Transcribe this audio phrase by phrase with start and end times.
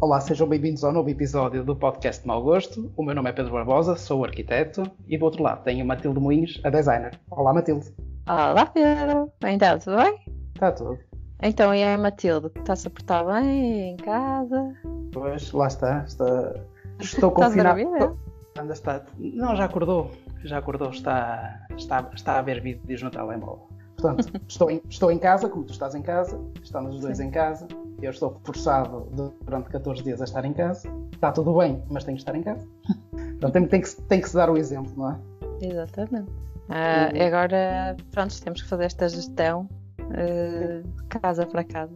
[0.00, 2.92] Olá, sejam bem-vindos ao novo episódio do podcast Mau Gosto.
[2.96, 6.60] O meu nome é Pedro Barbosa, sou arquiteto e do outro lado tenho Matilde Moinhos,
[6.62, 7.18] a designer.
[7.28, 7.92] Olá, Matilde.
[8.28, 9.32] Olá, Pedro.
[9.44, 10.20] Então, tudo bem?
[10.54, 11.00] Está tudo.
[11.42, 12.48] Então, e a Matilde?
[12.54, 14.72] Está-se a portar bem em casa?
[15.12, 16.04] Pois, lá está.
[16.06, 16.54] está...
[17.00, 17.80] Estou confinado.
[17.82, 18.18] Estás a dormir,
[18.56, 19.04] Anda, está...
[19.18, 20.12] Não, já acordou.
[20.44, 20.90] Já acordou.
[20.90, 23.66] Está, está, está a ver vídeos no telemóvel.
[23.96, 27.24] Portanto, estou em, estou em casa, como tu estás em casa, estamos os dois Sim.
[27.24, 27.66] em casa.
[28.00, 29.08] Eu estou forçado
[29.44, 30.88] durante 14 dias a estar em casa.
[31.12, 32.66] Está tudo bem, mas tenho que estar em casa.
[33.40, 35.18] Portanto, tem, tem, que, tem que se dar o exemplo, não é?
[35.60, 36.30] Exatamente.
[36.68, 39.68] Ah, e agora, pronto, temos que fazer esta gestão
[40.12, 41.94] eh, casa para casa.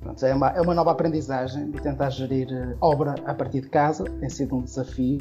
[0.00, 3.68] Pronto, é, uma, é uma nova aprendizagem de tentar gerir eh, obra a partir de
[3.68, 4.04] casa.
[4.04, 5.18] Tem sido um desafio.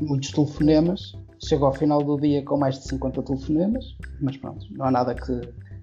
[0.00, 1.12] Muitos telefonemas.
[1.44, 3.84] Chego ao final do dia com mais de 50 telefonemas,
[4.20, 5.32] mas pronto, não há nada que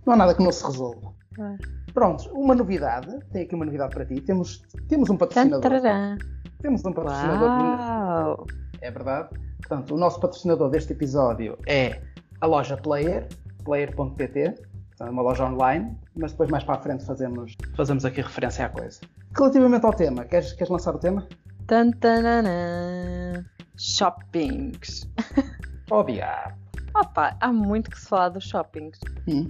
[0.05, 1.13] não, há nada que não se resolva.
[1.37, 1.57] Ah.
[1.93, 3.19] Pronto, uma novidade.
[3.31, 4.21] Tem aqui uma novidade para ti.
[4.21, 5.61] Temos, temos um patrocinador.
[5.61, 6.17] Tantararã.
[6.61, 7.49] Temos um patrocinador.
[7.49, 8.47] Uau!
[8.81, 9.29] É verdade.
[9.57, 12.01] Portanto, o nosso patrocinador deste episódio é
[12.41, 13.27] a loja Player,
[13.63, 14.55] player.pt,
[14.89, 18.69] portanto, uma loja online, mas depois mais para a frente fazemos, fazemos aqui referência à
[18.69, 19.01] coisa.
[19.35, 21.27] Relativamente ao tema, queres, queres lançar o tema?
[21.67, 23.45] Tantanana.
[23.77, 25.07] Shoppings.
[26.05, 26.57] Diabo.
[26.95, 28.99] Opa, há muito que se falar dos shoppings.
[29.27, 29.47] Hum.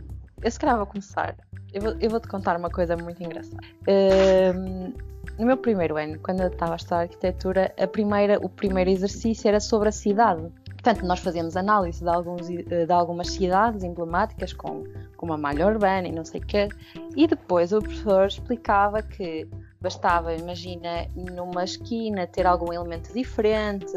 [0.59, 1.36] Calhar vou começar.
[1.73, 3.62] Eu vou, eu vou te contar uma coisa muito engraçada.
[3.88, 4.94] Ehm,
[5.38, 9.48] no meu primeiro ano, quando eu estava a estudar arquitetura, a primeira, o primeiro exercício
[9.48, 10.42] era sobre a cidade.
[10.66, 14.84] Portanto, nós fazíamos análise de, alguns, eh, de algumas cidades emblemáticas com,
[15.16, 16.70] com uma malha urbana e não sei o quê.
[17.16, 19.48] E depois o professor explicava que
[19.82, 23.94] bastava, imagina, numa esquina ter algum elemento diferente,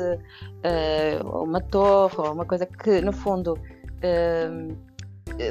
[0.63, 3.59] eh, ou uma torre, ou uma coisa que, no fundo,
[4.03, 4.77] ehm,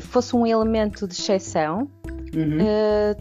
[0.02, 1.90] fosse um elemento de exceção.
[2.36, 2.58] Uhum.
[2.60, 3.16] Eh,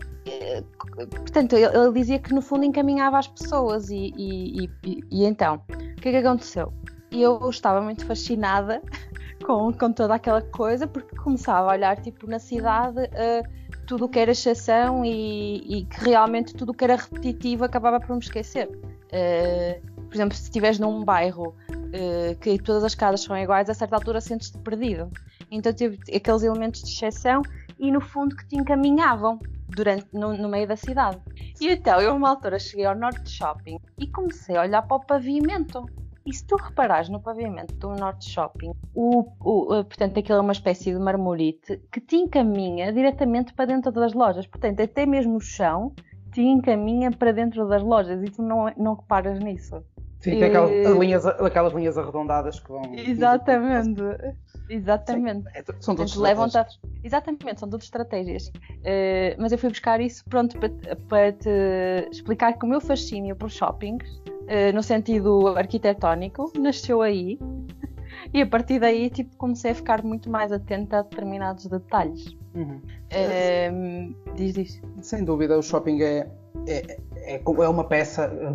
[0.95, 5.63] portanto, ele, ele dizia que no fundo encaminhava as pessoas e, e- e- e- então,
[5.69, 6.73] o que é que aconteceu?
[7.11, 8.81] Eu estava muito fascinada
[9.45, 13.43] com, com toda aquela coisa porque começava a olhar tipo na cidade eh,
[13.87, 18.15] tudo o que era exceção e, que realmente tudo o que era repetitivo acabava por
[18.15, 18.69] me esquecer.
[19.11, 21.55] Eh, por exemplo, se estiveres num bairro
[21.93, 25.11] eh, que todas as casas são iguais, a certa altura sentes-te perdido.
[25.51, 27.43] Então tive aqueles elementos de exceção
[27.79, 31.19] e no fundo que te encaminhavam durante, no, no meio da cidade.
[31.61, 35.01] E então eu, uma altura, cheguei ao Norte Shopping e comecei a olhar para o
[35.01, 35.87] pavimento.
[36.27, 40.41] E se tu reparares no pavimento do Norte Shopping, o, o, eh, portanto, aquilo é
[40.43, 44.47] uma espécie de marmorite que te encaminha diretamente para dentro das lojas.
[44.47, 45.93] Portanto, até mesmo o chão
[46.31, 49.83] te encaminha para dentro das lojas e tu não, não reparas nisso.
[50.21, 52.83] Sim, tem aquelas, Eh, as linhas, aquelas linhas arredondadas que vão.
[52.95, 54.03] Exatamente.
[54.71, 55.49] Exatamente.
[55.55, 56.17] É, são todos
[56.57, 56.67] a-
[57.03, 58.53] Exatamente, são tudo estratégias.
[58.85, 60.71] Eh, mas eu fui buscar isso, pronto, para,
[61.09, 61.49] para te
[62.11, 64.05] explicar que o meu fascínio por shoppings,
[64.47, 67.39] eh, no sentido arquitetónico, nasceu aí.
[68.35, 72.37] E a partir daí, tipo, comecei a ficar muito mais atenta a determinados detalhes.
[72.55, 72.81] Uhum.
[73.11, 73.73] Eh,
[74.37, 74.83] diz, diz.
[75.01, 76.29] Sem dúvida, o shopping é,
[76.69, 78.55] é, é, é uma peça, eh,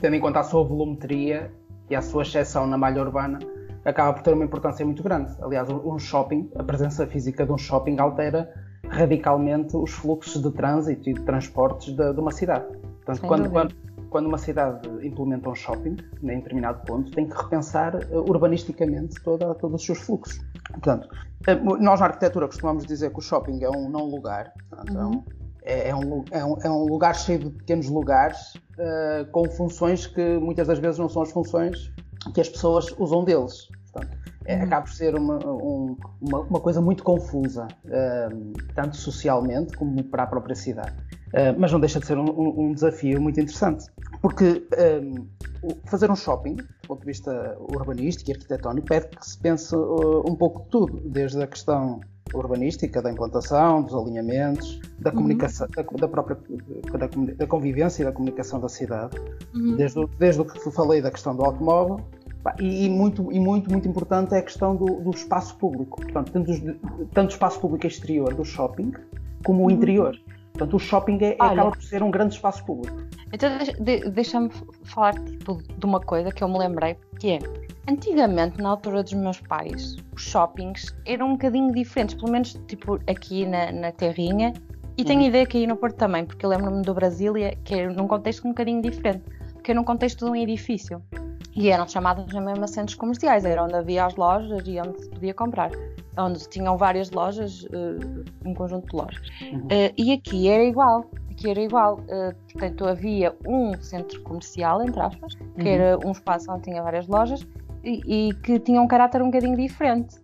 [0.00, 1.50] tendo em conta a sua volumetria
[1.88, 3.38] e a sua exceção na malha urbana,
[3.86, 5.32] acaba por ter uma importância muito grande.
[5.40, 8.52] Aliás, um shopping, a presença física de um shopping altera
[8.88, 12.66] radicalmente os fluxos de trânsito e de transportes de, de uma cidade.
[12.66, 13.74] Portanto, Sem quando, quando,
[14.10, 19.54] quando uma cidade implementa um shopping, em determinado ponto, tem que repensar eh, urbanisticamente toda,
[19.54, 20.40] todos os seus fluxos.
[20.70, 21.08] Portanto,
[21.46, 25.04] eh, nós na arquitetura costumamos dizer que o shopping é um não lugar, portanto, é
[25.04, 25.24] um- Uhum.
[25.62, 30.06] é, é um, é um- é um lugar cheio de pequenos lugares eh, com funções
[30.06, 31.92] que muitas das vezes não são as funções
[32.34, 33.68] que as pessoas usam deles.
[34.46, 34.62] É, Uhum.
[34.62, 38.28] acaba por ser uma, um- uma, uma coisa muito confusa, eh,
[38.74, 40.94] tanto socialmente como para a própria cidade.
[41.32, 43.84] Eh, mas não deixa de ser um, um- desafio muito interessante.
[44.22, 45.00] Porque eh,
[45.62, 49.74] o- fazer um shopping, do ponto de vista urbanístico e arquitetónico, pede que se pense
[49.74, 52.00] eh, um pouco de tudo, desde a questão
[52.34, 56.36] urbanística, da implantação, dos alinhamentos, da comunicação, da, da própria
[56.98, 59.16] da, da convivência e da comunicação da cidade,
[59.76, 62.00] desde, o- desde o que falei da questão do automóvel,
[62.58, 66.00] e, e muito, e muito, muito importante é a questão do, do espaço público.
[66.02, 66.60] Portanto, tanto, os-
[67.12, 68.92] tanto o espaço público exterior do shopping,
[69.44, 70.16] como o interior.
[70.52, 71.52] Portanto, o shopping é, Olha.
[71.52, 72.96] acaba por ser um grande espaço público.
[73.32, 73.50] Então
[73.80, 74.50] de- deixa-me
[74.84, 77.38] falar tipo, de uma coisa que eu me lembrei, que é
[77.88, 82.98] antigamente, na altura dos meus pais, os shoppings eram um bocadinho diferentes, pelo menos tipo
[83.06, 84.52] aqui na, na Terrinha,
[84.96, 85.26] e tenho Uhum.
[85.26, 88.46] ideia que aí no Porto também, porque eu lembro-me do Brasília, que é num contexto
[88.46, 89.22] um bocadinho diferente,
[89.66, 91.02] que é num contexto de um edifício.
[91.56, 95.34] E eram chamados mesmo centros comerciais, era onde havia as lojas e onde se podia
[95.34, 95.72] comprar.
[96.16, 99.28] Onde tinham várias lojas, eh, um conjunto de lojas.
[99.42, 99.66] Uhum.
[99.68, 101.10] Eh, e aqui era igual.
[101.32, 101.98] Aqui era igual.
[102.02, 105.74] Uh, portanto, havia um centro comercial, entre aspas, que Uhum.
[105.74, 107.44] era um espaço onde tinha várias lojas
[107.82, 110.16] e, e que tinha um caráter um bocadinho diferente.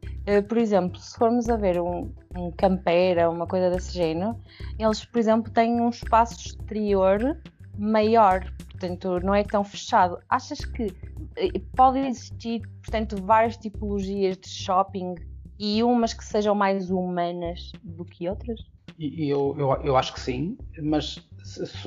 [0.48, 4.36] Por exemplo, se formos a ver um, um campeira, uma coisa desse género,
[4.78, 7.36] eles, por exemplo, têm um espaço exterior
[7.76, 8.44] maior,
[8.82, 10.18] portanto, não é tão fechado.
[10.28, 10.88] Achas que
[11.36, 15.14] eh, pode existir, portanto, várias tipologias de shopping
[15.58, 18.60] e umas que sejam mais humanas do que outras?
[18.98, 21.24] Eu, eu, eu acho que sim, mas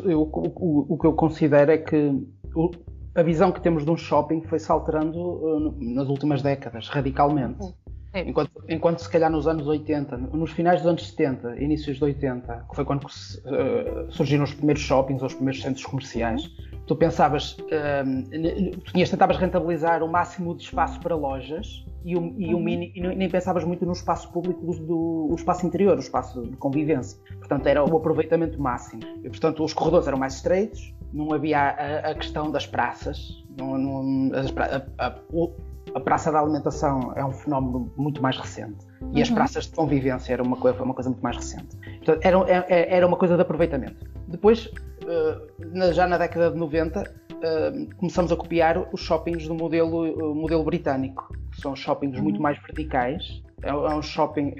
[0.03, 2.11] eu- o, o- que eu considero é que
[2.55, 2.71] o-
[3.13, 7.61] a visão que temos de um shopping foi se alterando uh, nas últimas décadas, radicalmente.
[7.61, 7.73] Uhum.
[8.15, 12.65] Enquanto, enquanto se calhar nos anos 80, nos finais dos anos 70, inícios de 80,
[12.69, 16.49] que foi quando uh, surgiram os primeiros shoppings ou os primeiros centros comerciais,
[16.87, 17.57] tu pensavas,
[18.05, 22.53] um, n- tu tinhas, tentavas rentabilizar o máximo de espaço para lojas e, o, e,
[22.53, 22.63] o Uhum.
[22.63, 26.41] mini, e nem pensavas muito no espaço público do, do o espaço interior, o espaço
[26.43, 27.19] de convivência.
[27.39, 29.01] Portanto, era o aproveitamento máximo.
[29.23, 33.77] E, portanto, os corredores eram mais estreitos, não havia a, a questão das praças, não,
[33.77, 35.51] não- as a- a- o-
[35.95, 39.35] a praça da alimentação é um fenómeno muito mais recente e as Uhum.
[39.35, 41.75] praças de convivência era uma coisa, uma coisa muito mais recente.
[41.77, 44.05] Portanto, era, era- era uma coisa de aproveitamento.
[44.27, 44.69] Depois,
[45.07, 47.01] eh, já na década de 90,
[47.41, 52.23] eh, começamos a copiar os shoppings do modelo, eh, modelo britânico, que são shoppings Uhum.
[52.23, 53.41] muito mais verticais.
[53.63, 54.53] É, é um shopping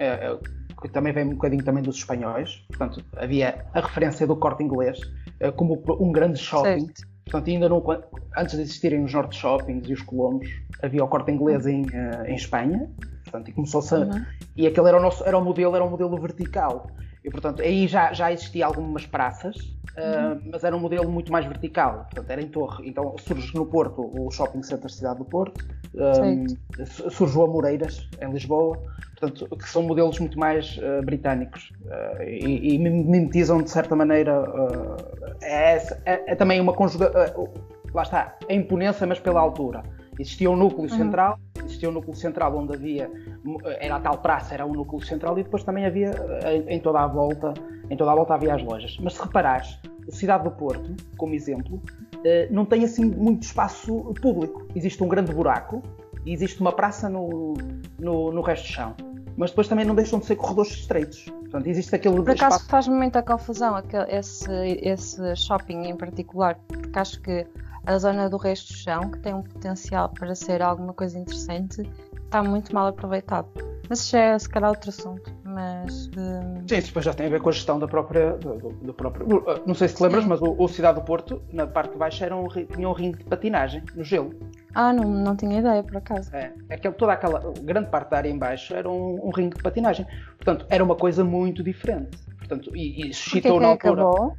[0.82, 2.64] que também vem um bocadinho também dos espanhóis.
[2.70, 5.00] Portanto, havia a referência do corte inglês
[5.58, 6.86] como um grande shopping.
[6.86, 7.15] Certo.
[7.25, 7.83] Portanto, ainda não,
[8.38, 10.48] antes de existirem os Norte Shoppings e os Colombos,
[10.81, 12.88] havia o corte inglês em, eh, em Espanha.
[13.24, 14.25] Portanto, e começou-se a, Uhum.
[14.56, 16.88] e aquele era o nosso era o modelo, era o modelo vertical.
[17.25, 21.44] E portanto, aí já, já existia algumas praças, uh, mas era um modelo muito mais
[21.45, 22.88] vertical, portanto, era em torre.
[22.88, 26.45] Então surge no Porto o Shopping Center Cidade do Porto, um,
[26.86, 28.77] su- surge o Amoreiras em Lisboa,
[29.19, 34.44] portanto, que são modelos muito mais uh, britânicos uh, e, e mimetizam de certa maneira.
[35.42, 37.50] É, é- é também uma conjugação.
[37.94, 39.81] lá está, a imponência, mas pela altura.
[40.19, 40.89] Existia um núcleo Uhum.
[40.89, 43.12] central, existia um núcleo central onde havia,
[43.80, 46.12] era a tal praça, era um núcleo central e depois também havia
[46.52, 47.54] em, em toda a volta,
[47.90, 48.98] em toda a volta havia as lojas.
[49.02, 51.82] Mas se reparares, a cidade do Porto, como exemplo,
[52.24, 54.68] eh, não tem assim muito espaço público.
[54.76, 55.82] Existe um grande buraco
[56.26, 57.54] e existe uma praça no,
[58.00, 58.96] no, no resto do chão.
[59.38, 61.26] Mas depois também não deixam de ser corredores estreitos.
[61.26, 62.70] Portanto, existe aquele Por acaso espaço.
[62.70, 64.52] faz-me muita confusão aquele, esse,
[64.82, 67.46] esse shopping em particular, porque acho que
[67.86, 71.82] a zona do resto do chão, que tem um potencial para ser alguma coisa interessante,
[72.24, 73.48] está muito mal aproveitado.
[73.88, 75.32] Mas isso já é se calhar outro assunto.
[75.44, 78.32] Mas hum, Sim, isso depois já tem a ver com a gestão da própria.
[78.34, 80.30] Do, do- do próprio, uh, não sei se te lembras, Sim.
[80.30, 83.20] mas o, o Cidade do Porto, na parte de baixo, era um, tinha um ringue
[83.20, 84.32] de patinagem no gelo.
[84.74, 86.36] ah, não, não tinha ideia por acaso.
[86.36, 89.62] É, aquele, toda aquela grande parte da área em baixo era um, um ringue de
[89.64, 90.08] patinagem.
[90.38, 92.18] Portanto, era uma coisa muito diferente.
[92.40, 94.02] Portanto, e, e Porquê suscitou que na altura.
[94.02, 94.38] acabou?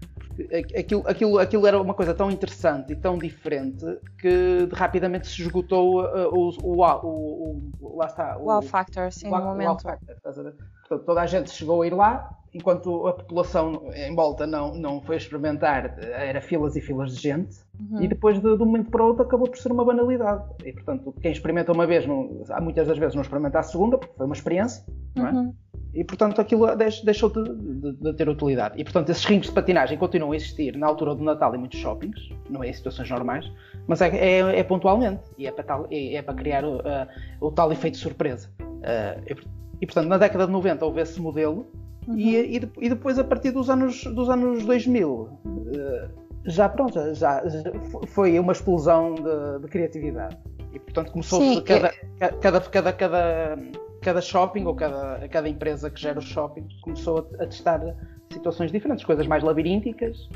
[0.79, 3.85] Aquilo, aquilo, aquilo era uma coisa tão interessante e tão diferente
[4.21, 9.29] que rapidamente se esgotou uh, o, o, o, o- lá está, O wow factor, sim,
[9.29, 9.83] o no momento.
[9.83, 10.15] factor?
[10.23, 15.01] Portanto, toda a gente chegou a ir lá, enquanto a população em volta não, não
[15.03, 18.01] foi experimentar, era filas e filas de gente, Uhum.
[18.01, 20.43] e depois de, de um momento para o outro acabou por ser uma banalidade.
[20.65, 23.99] E portanto, quem experimenta uma vez, não, há muitas das vezes não experimenta a segunda,
[23.99, 24.83] porque foi uma experiência,
[25.15, 25.33] não é?
[25.33, 25.55] Uhum.
[25.95, 28.79] E portanto aquilo deix- deixou de, de- de ter utilidade.
[28.79, 31.79] E portanto esses rings de patinagem continuam a existir na altura do Natal em muitos
[31.81, 33.51] shoppings, não é em situações normais,
[33.87, 37.09] mas é, é- é pontualmente e é para, tal- é- é para criar o, ah,
[37.41, 38.51] o tal efeito surpresa.
[38.83, 39.45] Ah, e, por-
[39.87, 41.67] portanto na década de 90 houve esse modelo
[42.07, 42.17] Uhum.
[42.19, 46.09] e, e e depois a partir dos anos, dos anos 2000 ah,
[46.45, 47.73] já pronto, já, já-
[48.07, 50.37] foi uma explosão de, de criatividade.
[50.73, 51.91] E portanto começou-se Sim, cada,
[52.41, 53.59] cada, cada, cada,
[54.07, 57.81] cada shopping ou cada, cada empresa que gera os shoppings começou a, a testar
[58.33, 60.29] situações diferentes, coisas mais labirínticas,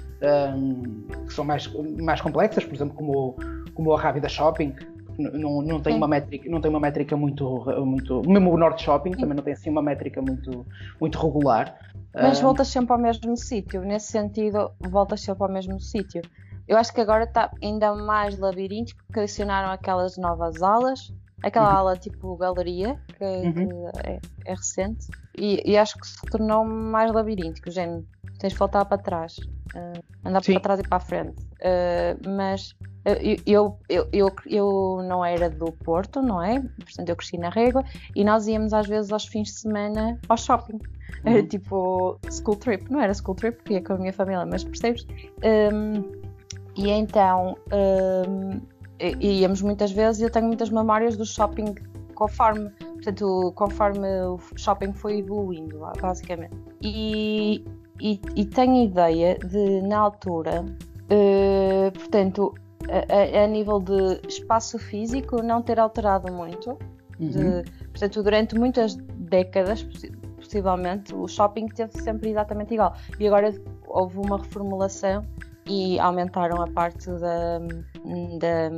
[0.57, 3.37] hum, que são mais, mais complexas, por exemplo, como, o-
[3.75, 4.75] como a Rábida Shopping,
[5.19, 5.99] não, não, tem Sim.
[5.99, 7.45] uma métrica, não tem uma métrica muito,
[7.85, 8.23] muito.
[8.29, 10.67] Mesmo o Norte Shopping também não tem assim uma métrica muito,
[11.01, 11.79] muito regular.
[12.15, 16.23] Mas Hum, voltas sempre ao mesmo sítio, nesse sentido, voltas sempre ao mesmo sítio.
[16.67, 21.77] Eu acho que agora está ainda mais labiríntico porque adicionaram aquelas novas alas, aquela Uhum.
[21.79, 23.53] ala tipo galeria, que, Uhum.
[23.53, 25.07] que é, é recente,
[25.37, 28.05] e, e acho que se tornou mais labiríntico, género,
[28.39, 29.37] tens de voltar para trás,
[29.75, 30.53] eh, andar Sim.
[30.55, 31.37] para trás e para a frente.
[31.61, 36.61] Eh, mas eh, eu, eu, eu, eu não era do Porto, não é?
[36.61, 40.37] Portanto, eu cresci na Régua e nós íamos às vezes aos fins de semana ao
[40.37, 40.79] shopping.
[41.25, 41.47] Era Uhum.
[41.49, 45.07] tipo school trip, não era school trip porque ia com a minha família, mas percebes?
[45.45, 46.03] Um,
[46.77, 48.61] e então um,
[49.01, 51.75] í- íamos muitas vezes e eu tenho muitas memórias do shopping
[52.15, 56.55] conforme, portanto, conforme o shopping foi evoluindo, basicamente.
[56.83, 57.65] E,
[57.99, 62.55] e, e tenho ideia de, na altura, uh, portanto,
[62.91, 66.79] a, a, a, nível de espaço físico, não ter alterado muito.
[67.19, 67.29] Uhum.
[67.29, 69.87] De, portanto, durante muitas décadas,
[70.37, 72.95] possivelmente, o shopping teve sempre exatamente igual.
[73.19, 73.53] E agora
[73.87, 75.23] houve uma reformulação
[75.67, 77.61] e aumentaram a parte da,
[78.39, 78.71] da,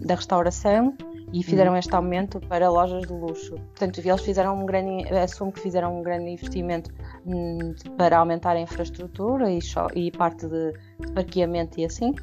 [0.00, 0.96] da restauração
[1.32, 1.78] e fizeram uhum.
[1.78, 3.54] este aumento para lojas de luxo.
[3.54, 6.90] Portanto, eles fizeram um grande, assumo que fizeram um grande investimento
[7.26, 9.58] hum, para aumentar a infraestrutura e,
[9.94, 10.72] e parte de,
[11.14, 12.14] parqueamento e assim.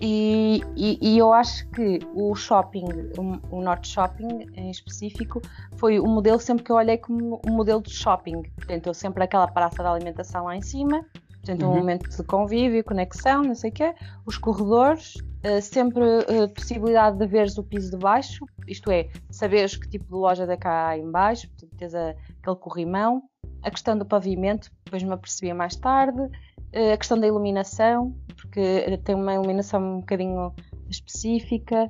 [0.00, 2.86] E, e, e, eu acho que o shopping,
[3.18, 5.40] o, o Norte Shopping em específico,
[5.76, 8.42] foi o modelo sempre que eu olhei como um modelo de shopping.
[8.56, 11.04] Portanto, sempre aquela praça de alimentação lá em cima,
[11.46, 11.74] Portanto, uhum.
[11.74, 13.94] um momento de convívio, conexão, não sei o quê.
[14.26, 19.76] Os corredores, uh, sempre uh, possibilidade de veres o piso de baixo, isto é, saberes
[19.76, 23.22] que tipo de loja da cá em baixo, portanto, tens a, aquele corrimão.
[23.62, 26.20] A questão do pavimento, depois me apercebi mais tarde.
[26.20, 30.52] Uh, a questão da iluminação, porque tem uma iluminação um bocadinho
[30.90, 31.88] específica.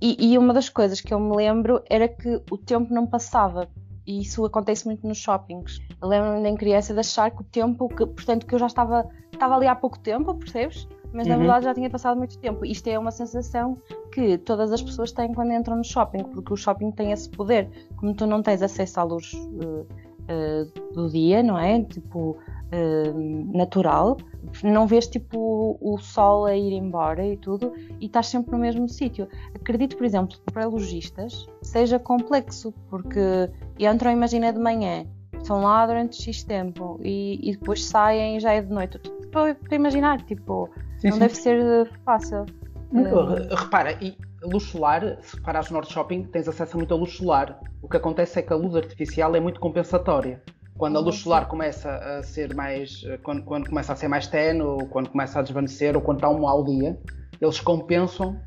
[0.00, 3.68] E, e uma das coisas que eu me lembro era que o tempo não passava
[4.06, 5.80] e isso acontece muito nos shoppings.
[6.02, 9.56] Lembro-me em criança de achar que o tempo, que, portanto, que eu já estava, estava
[9.56, 10.86] ali há pouco tempo, percebes?
[11.12, 11.40] Mas na uhum.
[11.42, 12.66] verdade já tinha passado muito tempo.
[12.66, 13.78] Isto é uma sensação
[14.12, 17.70] que todas as pessoas têm quando entram no shopping, porque o shopping tem esse poder.
[17.96, 21.80] Como tu não tens acesso à luz uh, uh, do dia, não é?
[21.84, 24.16] Tipo, uh, natural,
[24.62, 28.88] não vês tipo o sol a ir embora e tudo, e estás sempre no mesmo
[28.88, 29.28] sítio.
[29.54, 35.06] Acredito, por exemplo, para lojistas seja complexo, porque entram, imagina, de manhã,
[35.38, 39.00] estão lá durante X tempo e, e depois saem e já é de noite.
[39.22, 41.20] Estou a imaginar, tipo, sim, não sim.
[41.20, 42.46] deve ser fácil.
[42.92, 47.16] Uh, repara, e luz solar, se reparares no Norte Shopping, tens acesso a muita luz
[47.16, 47.60] solar.
[47.82, 50.42] O que acontece é que a luz artificial é muito compensatória.
[50.76, 53.04] Quando a luz solar começa a ser mais.
[53.22, 56.28] Quando, quando começa a ser mais tenue, ou quando começa a desvanecer, ou quando está
[56.28, 56.98] um mau dia,
[57.40, 58.40] eles compensam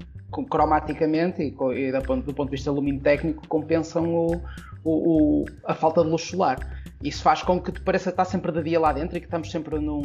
[0.49, 4.35] cromaticamente e, e do, ponto, do, ponto, de vista luminotécnico compensam o,
[4.83, 6.57] o, o, a falta de luz solar.
[7.01, 9.51] Isso faz com que te pareça estar sempre de dia lá dentro e que estamos
[9.51, 10.01] sempre num,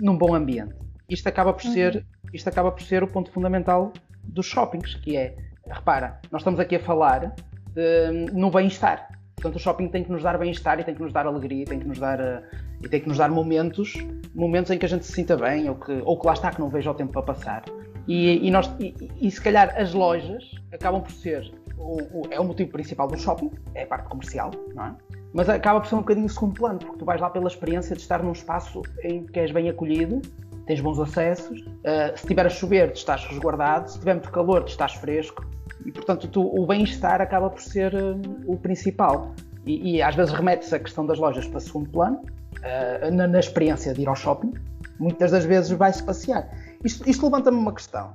[0.00, 0.74] num bom ambiente.
[1.08, 2.30] Isto acaba por ser, uhum.
[2.32, 5.36] isto acaba por ser o ponto fundamental dos shoppings, que é,
[5.68, 7.34] repara, nós estamos aqui a falar
[7.74, 9.08] de, no bem-estar.
[9.36, 11.78] Portanto, o shopping tem que nos dar bem-estar e tem que nos dar alegria, tem
[11.78, 12.42] que nos dar uh,
[12.82, 13.94] e tem que nos dar momentos,
[14.34, 16.58] momentos em que a gente se sinta bem ou que, ou que lá está que
[16.58, 17.62] não veja o tempo para passar.
[18.08, 22.40] E, e nós, e, e, se calhar as lojas acabam por ser o, o, é
[22.40, 24.94] o motivo principal do shopping, é a parte comercial, não é?
[25.34, 28.00] Mas acaba por ser um bocadinho segundo plano, porque tu vais lá pela experiência de
[28.00, 30.22] estar num espaço em que és bem acolhido,
[30.66, 34.64] tens bons acessos, uh, se estiver a chover, te estás resguardado, se tiver muito calor,
[34.64, 35.44] te estás fresco,
[35.86, 39.32] e portanto tu, o bem-estar acaba por ser uh, o principal.
[39.64, 42.20] E, e às vezes remete-se a questão das lojas para segundo plano,
[42.58, 44.52] uh, na, na, experiência de ir ao shopping,
[44.98, 46.48] muitas das vezes vai-se passear.
[46.84, 48.14] Isto, isto levanta-me uma questão,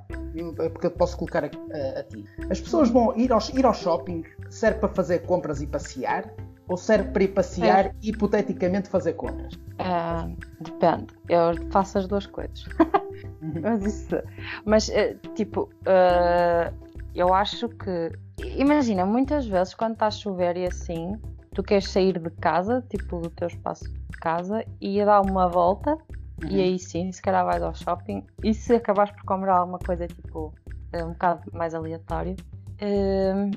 [0.72, 2.24] porque eu posso colocar a, a, a, ti.
[2.50, 6.30] As pessoas vão ir ao, ir ao shopping, serve para fazer compras e passear?
[6.68, 7.92] Ou serve para ir passear é.
[8.00, 9.54] e hipoteticamente fazer compras?
[9.54, 11.08] Uh, depende.
[11.28, 12.64] Eu faço as duas coisas.
[13.60, 14.16] mas, isso,
[14.64, 14.90] mas
[15.34, 16.72] tipo, uh,
[17.14, 18.12] eu acho que.
[18.56, 21.18] Imagina, muitas vezes quando está a chover e assim,
[21.54, 25.48] tu queres sair de casa, tipo do teu espaço de casa, e ir dar uma
[25.48, 26.48] volta, uhum.
[26.48, 30.06] e aí sim, se calhar vais ao shopping, e se acabares por comprar alguma coisa
[30.06, 30.54] tipo
[30.94, 32.36] um bocado mais aleatório.
[32.80, 33.50] Uh,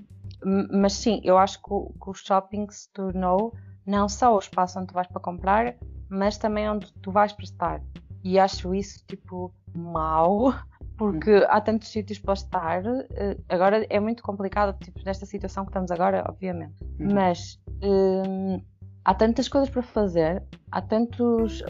[0.71, 3.53] mas sim, eu acho que o, que o, shopping se tornou
[3.85, 5.75] não só o espaço onde tu vais para comprar,
[6.09, 7.81] mas também onde tu vais para estar.
[8.23, 10.53] E acho isso tipo mau,
[10.97, 11.45] porque uhum.
[11.49, 12.83] há tantos sítios para estar.
[12.85, 16.75] Eh, agora é muito complicado, tipo, nesta situação que estamos agora, obviamente.
[16.99, 17.13] Uhum.
[17.13, 18.61] Mas hum,
[19.03, 21.63] há tantas coisas para fazer, há, tantos,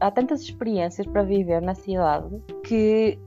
[0.00, 3.18] há tantas experiências para viver na cidade que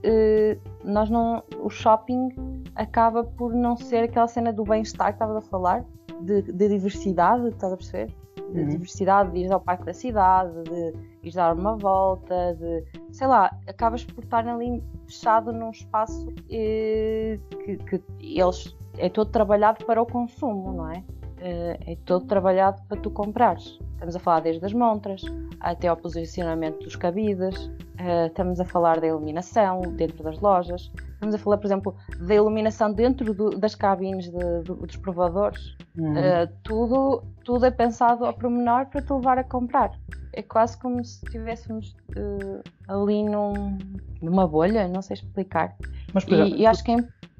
[0.84, 1.42] nós não.
[1.60, 2.28] O shopping
[2.74, 5.84] acaba por não ser aquela cena do bem-estar que estavas a falar,
[6.20, 8.14] de, de diversidade, estás a perceber?
[8.52, 8.68] De uhum.
[8.68, 13.56] diversidade, de ir ao parque da cidade, de ir dar uma volta, de sei lá,
[13.66, 20.00] acabas por estar ali fechado num espaço eh, que, que, eles é todo trabalhado para
[20.00, 21.04] o consumo, não é?
[21.40, 23.78] Eh, é todo trabalhado para tu comprares.
[23.92, 25.22] Estamos a falar desde as montras
[25.60, 31.34] até ao posicionamento dos cabides, eh, estamos a falar da iluminação dentro das lojas, estamos
[31.34, 35.76] a falar, por exemplo, da iluminação dentro do, das cabines de, de, dos provadores.
[35.96, 36.12] Uhum.
[36.12, 39.98] Uh, tudo, tudo é pensado ao pormenor para te levar a comprar.
[40.32, 43.76] É quase como se estivéssemos uh, ali num,
[44.22, 45.74] numa bolha, não sei explicar.
[46.14, 46.96] Mas, e, exemplo, e acho que é.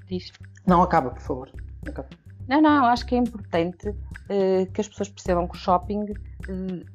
[0.09, 0.33] Diz.
[0.67, 1.53] Não, acaba, por favor.
[1.87, 2.09] Acaba.
[2.49, 3.95] Não, não, acho que é importante
[4.73, 6.15] que as pessoas percebam que o shopping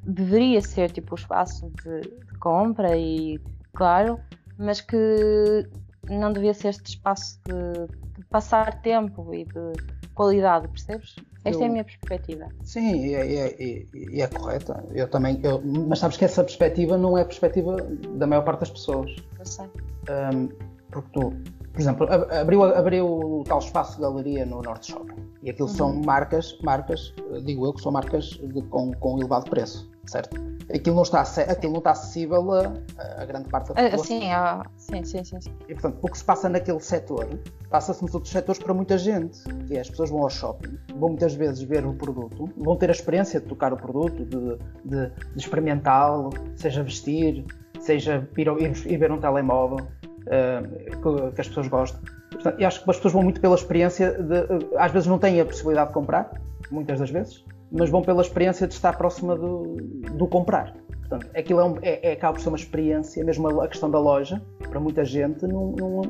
[0.02, 3.40] deveria ser tipo o espaço de, de, compra e,
[3.74, 4.18] claro,
[4.58, 5.68] mas que
[6.08, 9.72] não devia ser este espaço de, de passar tempo e de
[10.14, 11.16] qualidade, percebes?
[11.44, 11.64] Esta eu...
[11.64, 12.48] é a minha perspectiva.
[12.62, 14.84] Sim, e é, é, é, é, correta.
[14.94, 17.76] Eu também, eu, mas sabes que essa perspectiva não é a perspectiva
[18.16, 19.14] da maior parte das pessoas.
[19.38, 19.66] Eu sei.
[20.08, 20.48] Um,
[20.90, 21.32] porque tu,
[21.74, 25.16] por exemplo, abriu, abriu o tal espaço de galeria no Norte Shopping.
[25.42, 25.74] E aquilo uhum.
[25.74, 27.12] são marcas, marcas,
[27.44, 30.40] digo eu que são marcas de, com, com elevado preço, certo?
[30.72, 32.72] Aquilo não está, aquilo não está acessível a,
[33.18, 34.04] a grande parte da população.
[34.04, 35.50] sim, ah, sim, sim, sim, sim.
[35.68, 37.28] E portanto, o que se passa naquele setor,
[37.68, 39.42] passa-se nos outros setores para muita gente.
[39.66, 42.88] Que é, as pessoas vão ao shopping, vão muitas vezes ver o produto, vão ter
[42.88, 47.44] a experiência de tocar o produto, de, de, de experimentá-lo, seja vestir,
[47.80, 49.84] seja ir, ir, ir ver um telemóvel
[50.26, 52.00] uh, que as pessoas gostam.
[52.30, 55.18] Portanto, e acho que as pessoas vão muito pela experiência de, uh, às vezes não
[55.18, 56.30] têm a possibilidade de comprar,
[56.70, 59.76] muitas das vezes, mas vão pela experiência de estar próxima do,
[60.12, 60.74] do comprar.
[61.08, 63.98] Portanto, aquilo é, um, é, é acaba por ser uma experiência, mesmo a, questão da
[63.98, 66.02] loja, para muita gente, não, não,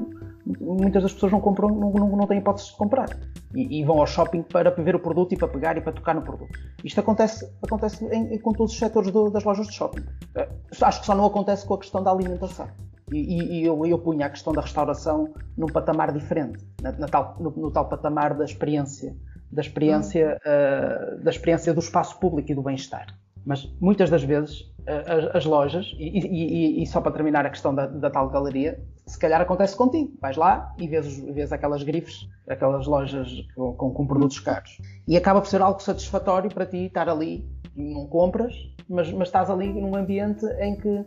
[0.60, 3.08] muitas das pessoas não compram, não, não, não têm hipótese de comprar.
[3.54, 6.14] E, e, vão ao shopping para ver o produto e para pegar e para tocar
[6.14, 6.52] no produto.
[6.82, 10.00] Isto acontece, acontece em, em, com todos os setores do, das lojas de shopping.
[10.00, 10.46] Uh,
[10.82, 12.68] acho que só não acontece com a questão da alimentação.
[13.12, 17.36] E, e eu, eu punha a questão da restauração num patamar diferente, na, na tal,
[17.38, 19.14] no, no, tal patamar da experiência,
[19.50, 23.06] da experiência, uh, da experiência do espaço público e do bem-estar.
[23.44, 27.50] Mas muitas das vezes uh, as, as, lojas, e, e, e, só para terminar a
[27.50, 30.10] questão da, da, tal galeria, se calhar acontece contigo.
[30.20, 34.78] Vais lá e vês, vês aquelas grifes, aquelas lojas com, com, com produtos caros.
[35.06, 37.46] E acaba por ser algo satisfatório para ti estar ali,
[37.76, 38.54] não compras,
[38.88, 41.04] mas, mas estás ali num ambiente em que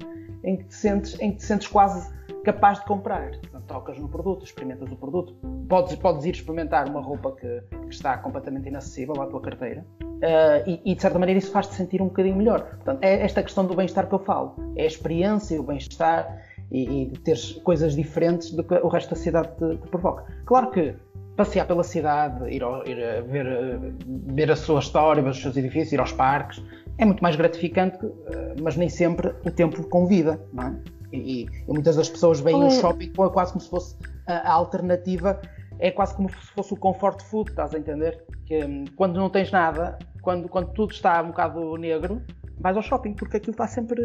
[0.47, 2.09] em que te sentes, em que te sentes quase
[2.43, 3.31] capaz de comprar.
[3.31, 5.35] Portanto, tocas no produto, experimentas o produto,
[5.67, 10.63] podes, podes ir experimentar uma roupa que, que está completamente inacessível à tua carteira uh,
[10.65, 12.61] e, e, de certa maneira isso faz-te sentir um bocadinho melhor.
[12.61, 14.55] Portanto, é esta questão do bem-estar que eu falo.
[14.77, 19.09] É a experiência, o bem-estar e, e de teres coisas diferentes do que o resto
[19.09, 20.25] da cidade te, te provoca.
[20.45, 20.95] Claro que
[21.35, 25.93] passear pela cidade, ir, ao, ir ver, ver a sua história, ver os seus edifícios,
[25.93, 26.63] ir aos parques,
[26.97, 30.75] é muito mais gratificante, eh, mas nem sempre o tempo convida, não é?
[31.13, 35.39] E, e muitas das pessoas veem o shopping quase como se fosse a, a, alternativa,
[35.79, 38.25] é quase como se fosse o comfort food, estás a entender?
[38.45, 42.21] Que hum, quando não tens nada, quando, quando tudo está um bocado negro,
[42.59, 44.01] vais ao shopping, porque aquilo está sempre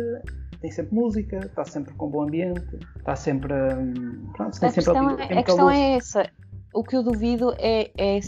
[0.61, 3.53] tem sempre música, está sempre com bom ambiente, está sempre.
[3.53, 6.31] Hum, pronto, tem a sempre questão, a, a questão é essa.
[6.73, 8.21] O que eu duvido é, é.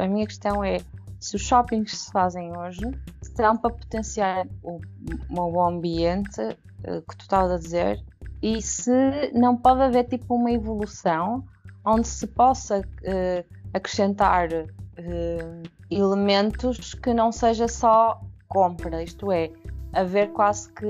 [0.00, 0.78] A minha questão é
[1.24, 2.82] se os shoppings se fazem hoje,
[3.22, 4.78] serão para potenciar o,
[5.30, 8.04] bom ambiente uh, que tu estavas a dizer
[8.42, 11.42] e se não pode haver tipo uma evolução
[11.82, 19.50] onde se possa uh, acrescentar uh, elementos que não seja só compra, isto é,
[19.94, 20.86] haver quase que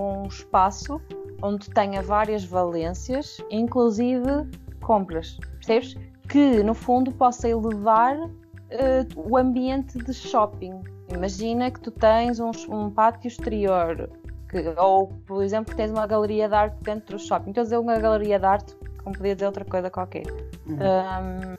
[0.00, 0.98] um espaço
[1.42, 4.48] onde tenha várias valências, inclusive
[4.80, 5.94] compras, percebes?
[6.26, 8.16] Que no fundo possa elevar
[8.70, 10.80] uh, o ambiente de shopping.
[11.12, 14.10] Imagina que tu tens um, um pátio exterior,
[14.48, 17.50] que, ou por exemplo tens uma galeria de arte dentro do shopping.
[17.50, 20.26] Estou a dizer uma galeria de arte, como podia dizer outra coisa qualquer.
[20.66, 20.76] Uhum.
[20.76, 21.56] Um,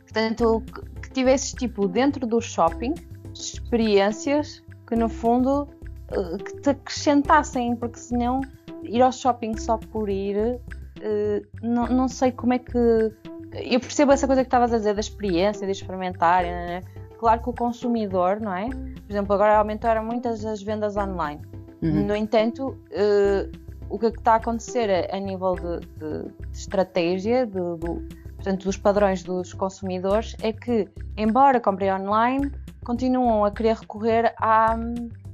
[0.00, 2.94] portanto, que, que tivesses tipo dentro do shopping
[3.32, 5.68] experiências que no fundo
[6.10, 8.40] uh, que te acrescentassem, porque senão
[8.82, 10.60] ir ao shopping só por ir,
[11.02, 13.12] uh, não, não sei como é que
[13.52, 16.44] eu percebo essa coisa que estavas a dizer da experiência, de experimentar.
[16.44, 16.82] Né?
[17.18, 18.68] Claro que o consumidor, não é?
[18.68, 21.42] Por exemplo, agora aumentaram muitas as vendas online.
[21.82, 22.06] Uhum.
[22.06, 23.50] No entanto, uh,
[23.88, 28.64] o que está a acontecer a, a nível de, de, de estratégia, de, do, portanto,
[28.64, 32.52] dos padrões dos consumidores, é que, embora comprem online,
[32.84, 34.76] continuam a querer recorrer à,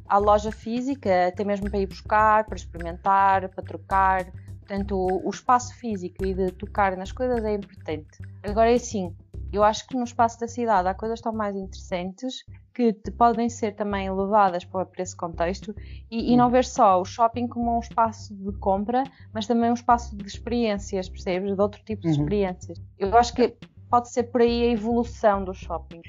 [0.09, 4.26] à loja física, até mesmo para ir buscar, para experimentar, para trocar.
[4.66, 8.18] Portanto, o, o espaço físico e de tocar nas coisas é importante.
[8.42, 9.14] Agora é assim,
[9.52, 13.74] eu acho que no espaço da cidade há coisas tão mais interessantes que podem ser
[13.74, 15.74] também levadas para, esse contexto
[16.11, 19.74] e, e, não ver só o shopping como um espaço de compra, mas também um
[19.74, 21.55] espaço de experiências, percebes?
[21.55, 22.14] De outro tipo de uhum.
[22.14, 22.79] experiências.
[22.98, 23.55] Eu acho que
[23.88, 26.02] pode ser por aí a evolução do shopping.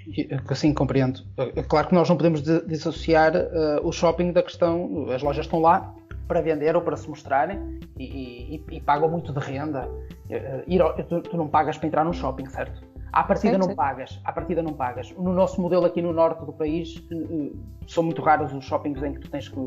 [0.55, 1.21] Sim, compreendo.
[1.37, 5.59] É claro que nós não podemos dissociar uh, o shopping da questão, as lojas estão
[5.59, 5.93] lá,
[6.27, 9.89] para vender ou para se mostrarem e, e, e pagam muito de renda.
[10.29, 12.81] Eh, ao, tu, tu, não pagas para entrar num shopping, certo?
[13.11, 13.75] À partida sim, não sim.
[13.75, 15.11] pagas, à partida não pagas.
[15.11, 17.51] No nosso modelo aqui no norte do país eh, eh,
[17.87, 19.59] são muito raros os shoppings em que tu tens que,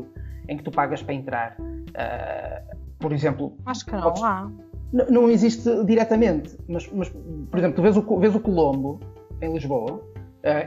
[0.47, 1.55] em que tu pagas para entrar.
[1.59, 4.49] Uh, por exemplo, acho que não podes, há.
[4.91, 8.99] Não existe diretamente, mas, mas, por exemplo, tu vês o, vês o Colombo
[9.41, 10.01] em Lisboa,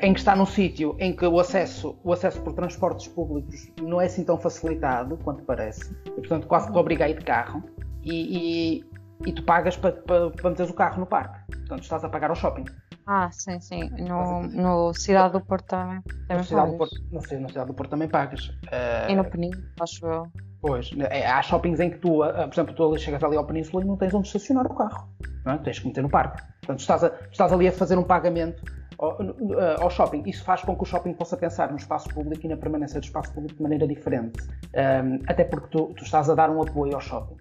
[0.01, 4.01] em que está num sítio em que o acesso, o acesso por transportes públicos não
[4.01, 7.25] é assim tão facilitado quanto parece, e, portanto quase que te obriga a ir de
[7.25, 7.63] carro,
[8.05, 8.85] e, e,
[9.27, 11.41] e tu pagas para, para, para meteres o carro no parque.
[11.51, 12.65] Portanto, estás a pagar ao shopping.
[13.07, 13.91] Ah, sim, sim.
[13.99, 16.01] No, no Cidade do Porto também.
[16.03, 18.49] também no Cidade do Porto, na Cidade do Porto também pagas.
[18.49, 20.27] Uh, e no Peninho, acho eu.
[20.61, 23.83] Pois, é, há shoppings em que tu, uh, por exemplo, tu chegas ali ao Península
[23.83, 25.09] e não tens onde estacionar o carro.
[25.45, 25.59] Não é?
[25.59, 26.43] Tens que meter no parque.
[26.61, 28.63] Portanto, estás, a, estás ali a fazer um pagamento
[28.99, 30.23] ao, uh, ao, shopping.
[30.27, 33.05] Isso faz com que o shopping possa pensar no espaço público e na permanência do
[33.05, 34.43] espaço público de maneira diferente.
[34.75, 37.37] Um, até porque tu, tu, estás a dar um apoio ao shopping.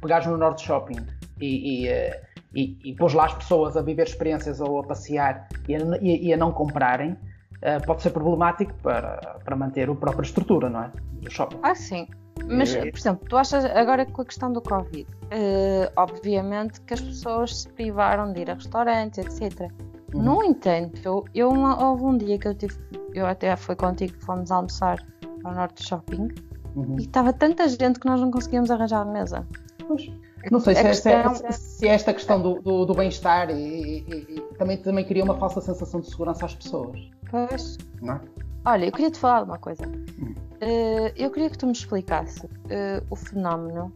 [0.00, 1.04] Pegares no Norte Shopping
[1.40, 2.12] e, e
[2.56, 6.28] e, e pôs lá as pessoas a viver experiências ou a passear e a, e,
[6.28, 10.84] e a não comprarem, uh, pode ser problemático para, para manter a própria estrutura, não
[10.84, 10.92] é?
[11.20, 11.58] Do shopping.
[11.62, 12.08] Ah, sim.
[12.48, 17.00] Mas, por exemplo, tu achas agora com a questão do Covid, uh, obviamente que as
[17.00, 19.70] pessoas se privaram de ir a restaurantes, etc.
[20.14, 20.22] Uhum.
[20.22, 22.76] No entanto, eu, eu, houve um dia que eu tive,
[23.12, 25.04] eu até foi contigo que fomos almoçar
[25.44, 26.28] ao Norte Shopping
[26.74, 26.96] uhum.
[26.98, 29.46] e estava tanta gente que nós não conseguíamos arranjar a mesa.
[29.86, 30.10] Pois.
[30.50, 31.12] Não sei se, questão...
[31.12, 35.24] é, se, é, esta questão do, do, do bem-estar e, e, e, também, também cria
[35.24, 37.10] uma falsa sensação de segurança às pessoas.
[37.30, 37.76] Pois.
[38.00, 38.20] Não é?
[38.64, 39.86] Olha, eu queria te falar de uma coisa.
[39.86, 40.34] Hum.
[40.62, 43.92] Uh, eu queria que tu me explicasse uh, o fenómeno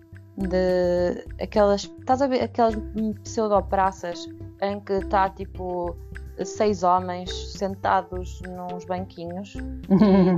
[0.49, 1.85] de aquelas.
[1.85, 2.75] Estás a ver aquelas
[3.23, 4.29] pseudo-praças
[4.63, 5.97] em que está tipo
[6.45, 9.55] seis homens sentados nos banquinhos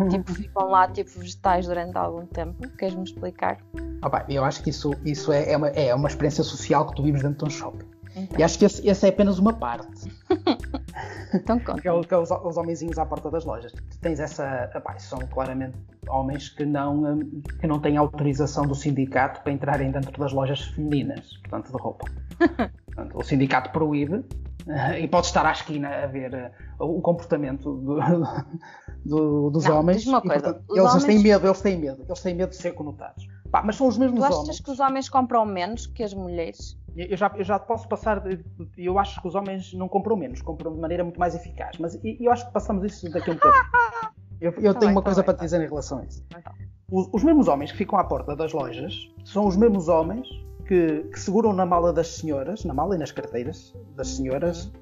[0.06, 2.68] e tipo, ficam lá tipo vegetais durante algum tempo.
[2.76, 3.58] Queres-me explicar?
[4.02, 7.02] Ah, eu acho que isso, isso é, é, uma, é uma experiência social que tu
[7.02, 7.91] vives dentro de um shopping.
[8.14, 8.38] Então.
[8.38, 10.10] E acho que esse, esse é apenas uma parte.
[11.34, 11.80] então conta.
[11.80, 13.72] Que é, que é os, os homenzinhos à porta das lojas.
[14.00, 14.70] Tens essa.
[14.98, 15.76] São claramente
[16.08, 17.20] homens que não,
[17.60, 22.04] que não têm autorização do sindicato para entrarem dentro das lojas femininas, portanto, de roupa.
[22.92, 24.22] Portanto, o sindicato proíbe
[25.00, 27.98] e pode estar à esquina a ver uh, o comportamento do,
[29.04, 30.06] do, dos não, homens.
[30.06, 31.04] Uma coisa, e, portanto, eles homens...
[31.04, 33.26] têm medo, eles têm medo, eles têm medo de ser conotados.
[33.52, 34.30] Pá, mas são os mesmos homens.
[34.30, 34.60] Tu achas homens.
[34.60, 36.78] que os homens compram menos que as mulheres?
[36.96, 38.22] Eu já, eu já posso passar,
[38.76, 41.98] eu acho que os homens não compram menos, compram de maneira muito mais eficaz, mas
[42.02, 43.62] eu acho que passamos isso daqui a um bocadinho.
[44.42, 46.04] Eu, eu tá tenho bem, uma tá coisa bem, para te dizer em relação a
[46.04, 46.24] isso.
[46.36, 46.52] Então.
[46.90, 50.26] Os, os mesmos homens que ficam à porta das lojas são os mesmos homens
[50.66, 54.72] que, que, seguram na mala das senhoras, na mala e nas carteiras das senhoras,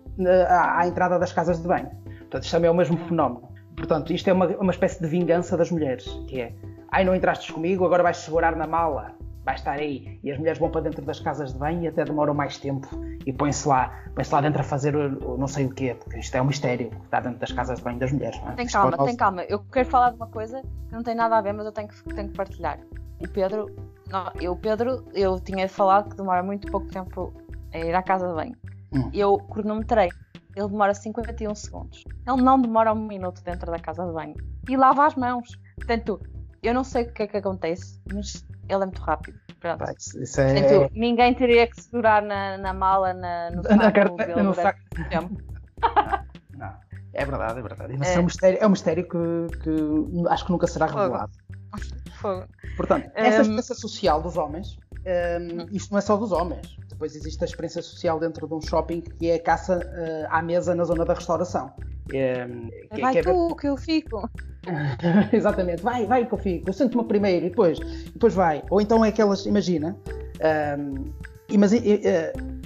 [0.48, 1.90] à, à, entrada das casas de banho.
[2.20, 3.50] Portanto, isto também é o mesmo fenómeno.
[3.76, 6.54] Portanto, isto é uma, uma espécie de vingança das mulheres, que é,
[6.90, 9.12] ai, não entrastes comigo, agora vais segurar na mala,
[9.44, 10.18] vais estar aí.
[10.22, 12.88] E as mulheres vão para dentro das casas de banho e até demoram mais tempo
[13.26, 16.18] e põem-se lá, põem-se lá dentro a fazer o, o, não sei o quê, porque
[16.18, 18.40] isto é um mistério que está dentro das casas de banho das mulheres.
[18.40, 18.54] Não é?
[18.54, 19.42] Tem calma, tem calma.
[19.44, 21.88] Eu quero falar de uma coisa que não tem nada a ver, mas eu tenho
[21.88, 22.78] que, tenho que partilhar.
[23.20, 23.66] O Pedro
[24.10, 27.32] não, eu, Pedro, eu tinha falado que demora muito pouco tempo
[27.72, 28.56] a ir à casa de banho.
[28.92, 29.08] Hum.
[29.14, 30.08] Eu cronometrei.
[30.56, 32.04] Ele demora 51 segundos.
[32.26, 34.34] Ele não demora um minuto dentro da casa de banho.
[34.68, 35.56] E lava as mãos.
[35.76, 36.20] Portanto,
[36.62, 39.38] eu não sei o que é que acontece, mas ele é muito rápido.
[39.60, 39.84] Pronto.
[39.98, 40.60] isso é...
[40.60, 44.80] Portanto, ninguém teria que segurar na, na mala, na, no saco na carta, no saco.
[45.10, 45.42] tempo.
[46.52, 46.74] Não, não,
[47.12, 47.96] É verdade, é verdade.
[47.98, 51.32] Mas é, é um mistério, é um mistério que, que acho que nunca será revelado.
[52.20, 52.46] Fogo.
[52.76, 53.40] Portanto, essa um...
[53.42, 56.76] experiência social dos homens, um, isto não é só dos homens.
[56.88, 60.42] Depois existe a experiência social dentro de um shopping que é a caça uh, à
[60.42, 61.72] mesa na zona da restauração.
[62.12, 63.22] Um, que, vai que é...
[63.22, 64.28] tu, que eu fico.
[65.32, 67.78] Exatamente, vai, vai que eu sento-me primeiro e depois,
[68.12, 68.62] depois vai.
[68.70, 69.96] Ou então é aquelas, imagina,
[70.78, 71.04] um,
[71.58, 71.78] mas, uh,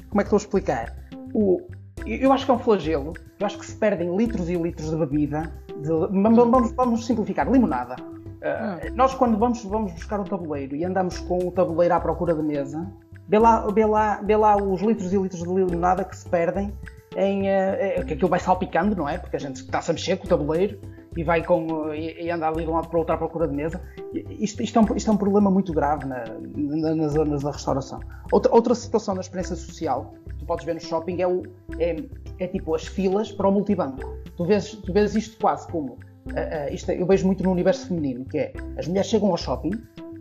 [0.08, 0.96] como é que estou a explicar?
[1.32, 1.60] O,
[2.06, 3.14] eu acho que é um flagelo.
[3.40, 5.50] Eu acho que se perdem litros e litros de bebida.
[5.80, 7.96] De, vamos, vamos simplificar, limonada
[8.44, 12.34] Uh, nós, quando vamos, vamos buscar um tabuleiro e andamos com o tabuleiro à procura
[12.34, 12.86] de mesa,
[13.26, 16.70] vê lá, vê lá, vê lá os litros e litros de limonada que se perdem
[17.16, 17.44] em.
[17.44, 19.16] Uh, que aquilo vai salpicando, não é?
[19.16, 20.78] Porque a gente está-se a mexer com o tabuleiro
[21.16, 21.92] e vai com.
[21.94, 23.80] e, anda ali de um lado para o outro à procura de mesa.
[24.12, 26.24] Isto, isto, é, um, isto é um problema muito grave na,
[26.56, 28.00] na, nas zonas da restauração.
[28.32, 31.42] Outra, outra situação da experiência social que tu podes ver no shopping é, o,
[31.78, 31.96] é,
[32.38, 34.18] é tipo as filas para o multibanco.
[34.36, 37.88] Tu vês, tu vês isto quase como uh, isto é, eu vejo muito no universo
[37.88, 39.72] feminino, que é as mulheres chegam ao shopping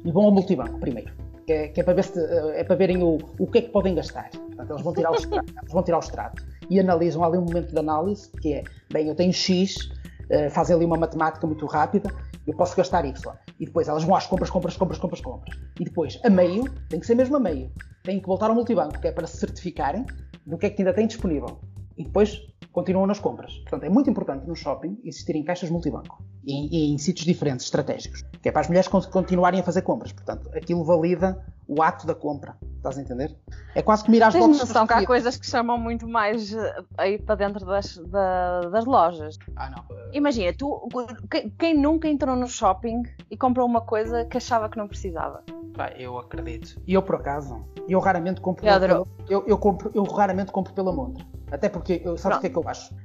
[0.03, 1.11] e vão ao multibanco primeiro.
[1.45, 3.61] Que é, que é para, ver se, uh, é para verem o, o que é
[3.61, 4.29] que podem gastar.
[4.29, 7.71] Portanto, eles vão tirar o extrato, vão tirar o extrato e analisam ali um momento
[7.71, 9.91] de análise, que é, bem, eu tenho X,
[10.29, 12.13] uh, fazem ali uma matemática muito rápida,
[12.45, 13.33] eu posso gastar Y.
[13.59, 15.57] E depois elas vão às compras, compras, compras, compras, compras.
[15.79, 17.71] E depois, a meio, tem que ser mesmo a meio,
[18.03, 20.05] têm que voltar ao multibanco, que é para se certificarem
[20.45, 21.59] do que é que ainda têm disponível.
[21.97, 22.41] E depois
[22.73, 23.53] continuam nas compras.
[23.59, 28.25] Portanto, é muito importante no shopping existirem caixas multibanco e, e em sítios diferentes, estratégicos,
[28.41, 30.11] que é para as mulheres continuarem a fazer compras.
[30.11, 32.57] Portanto, aquilo valida o ato da compra.
[32.77, 33.33] Estás a entender?
[33.73, 36.83] É quase que mirar as Tens noção que há coisas que chamam muito mais eh,
[36.97, 39.37] aí para dentro das, da, das lojas.
[39.55, 39.85] Ah, não.
[40.11, 40.89] Imagina, tu,
[41.57, 45.43] quem nunca entrou no shopping e comprou uma coisa que achava que não precisava?
[45.73, 46.81] Pá, eu acredito.
[46.85, 48.63] E eu, por acaso, eu raramente compro.
[48.63, 51.25] Pela, eu, eu, compro, eu raramente compro pela montra.
[51.53, 52.95] Até porque, eu, sabes o que é que eu acho?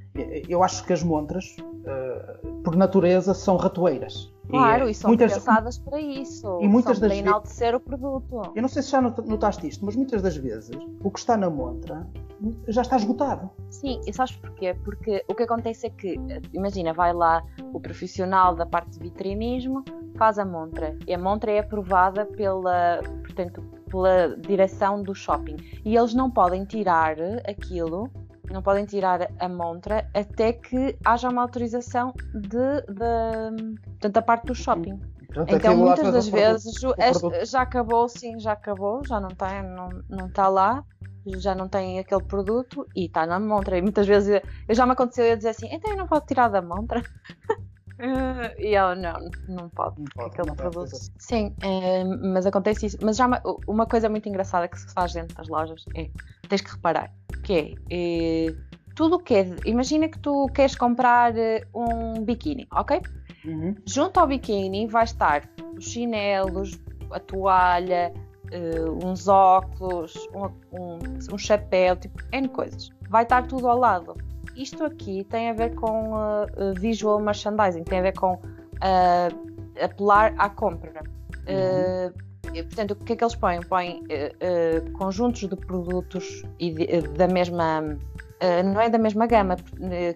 [0.49, 4.33] Eu acho que as montras, uh, por natureza, são ratoeiras.
[4.49, 6.59] Claro, e, e são muitas, pensadas para isso.
[6.59, 8.51] E muitas são das para enaltecer o produto.
[8.55, 11.47] Eu não sei se já notaste isto, mas muitas das vezes o que está na
[11.47, 12.07] montra
[12.67, 13.51] já está esgotado.
[13.69, 14.73] Sim, e sabes porquê?
[14.83, 16.19] Porque o que acontece é que,
[16.51, 19.83] imagina, vai lá o profissional da parte de vitrinismo,
[20.17, 20.97] faz a montra.
[21.05, 25.57] E a montra é aprovada pela, portanto, pela direção do shopping.
[25.85, 27.15] E eles não podem tirar
[27.47, 28.09] aquilo
[28.53, 34.45] não podem tirar a montra até que haja uma autorização de, de portanto, da parte
[34.47, 34.99] do shopping.
[35.27, 39.89] Portanto, então muitas das vezes produto, já acabou, sim, já acabou, já não está não,
[40.09, 40.83] não está lá,
[41.37, 43.77] já não tem aquele produto e está na montra.
[43.77, 46.49] E muitas vezes eu, já me aconteceu eu dizer assim, então eu não posso tirar
[46.49, 47.03] da montra.
[48.57, 50.91] e ela não, não pode, não pode aquele não produto.
[50.91, 51.11] Pode.
[51.17, 52.97] Sim, é, mas acontece isso.
[53.01, 56.09] Mas já uma, uma coisa muito engraçada que se faz dentro das lojas é
[56.47, 57.11] tens que reparar
[57.43, 58.55] que é, é
[58.95, 59.55] tudo o que é.
[59.65, 63.01] Imagina que tu queres comprar eh, um biquíni, ok?
[63.45, 63.75] Uhum.
[63.85, 68.13] Junto ao biquíni vai estar os chinelos, a toalha,
[68.51, 70.45] uh, uns óculos, um,
[70.77, 70.99] um,
[71.33, 72.89] um, chapéu, tipo, N coisas.
[73.09, 74.15] Vai estar tudo ao lado.
[74.61, 80.33] Isto aqui tem a ver com uh, visual merchandising, tem a ver com uh, apelar
[80.37, 81.01] à compra.
[81.47, 82.63] Uhum.
[82.63, 83.61] portanto, o que é que eles põem?
[83.61, 84.03] Põem
[84.93, 87.97] conjuntos de produtos de, da mesma
[88.41, 89.57] Uh, não é da mesma gama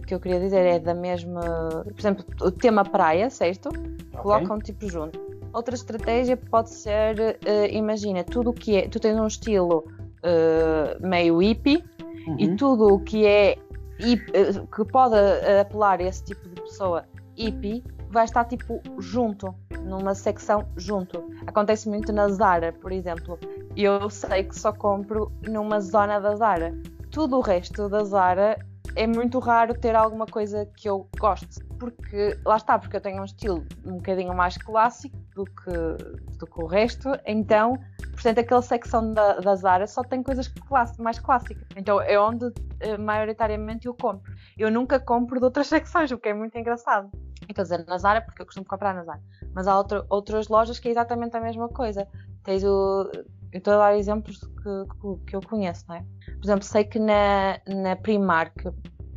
[0.08, 1.41] que eu queria dizer, é da mesma.
[1.84, 3.67] Por exemplo, o tema praia, certo?
[3.67, 4.21] Okay.
[4.21, 5.19] Colocam tipo junto.
[5.51, 8.88] Outra estratégia pode ser, uh, imagina, tudo o que é.
[8.88, 9.86] Tu tens um estilo
[10.23, 11.84] uh, meio hippie
[12.25, 12.36] uhum.
[12.39, 13.58] e tudo o que é.
[13.97, 15.15] Que pode
[15.60, 21.23] apelar a esse tipo de pessoa hippie vai estar tipo junto, numa secção junto.
[21.47, 23.39] Acontece muito na Zara, por exemplo.
[23.75, 26.73] Eu sei que só compro numa zona da Zara
[27.13, 28.58] tudo o resto da Zara
[28.95, 31.63] é muito raro ter alguma coisa que eu goste.
[31.79, 36.47] Porque, lá está, porque eu tenho um estilo um bocadinho mais clássico do que, do
[36.47, 37.77] que o resto, então,
[38.23, 40.51] portanto, aquela secção da, da Zara só tem coisas
[40.97, 41.67] mais clássicas.
[41.75, 42.53] Então é onde uh,
[42.99, 44.31] maioritariamente eu compro.
[44.57, 47.12] Eu nunca compro de outras secções, o que é muito engraçado.
[47.49, 49.21] A dizer na Zara porque eu costumo comprar na Zara.
[49.53, 52.07] Mas há outro, outras lojas que é exatamente a mesma coisa.
[52.43, 53.12] Tens o.
[53.51, 56.05] Eu estou a dar exemplos que, que eu conheço, não é?
[56.25, 58.55] Por exemplo, sei que na, na Primark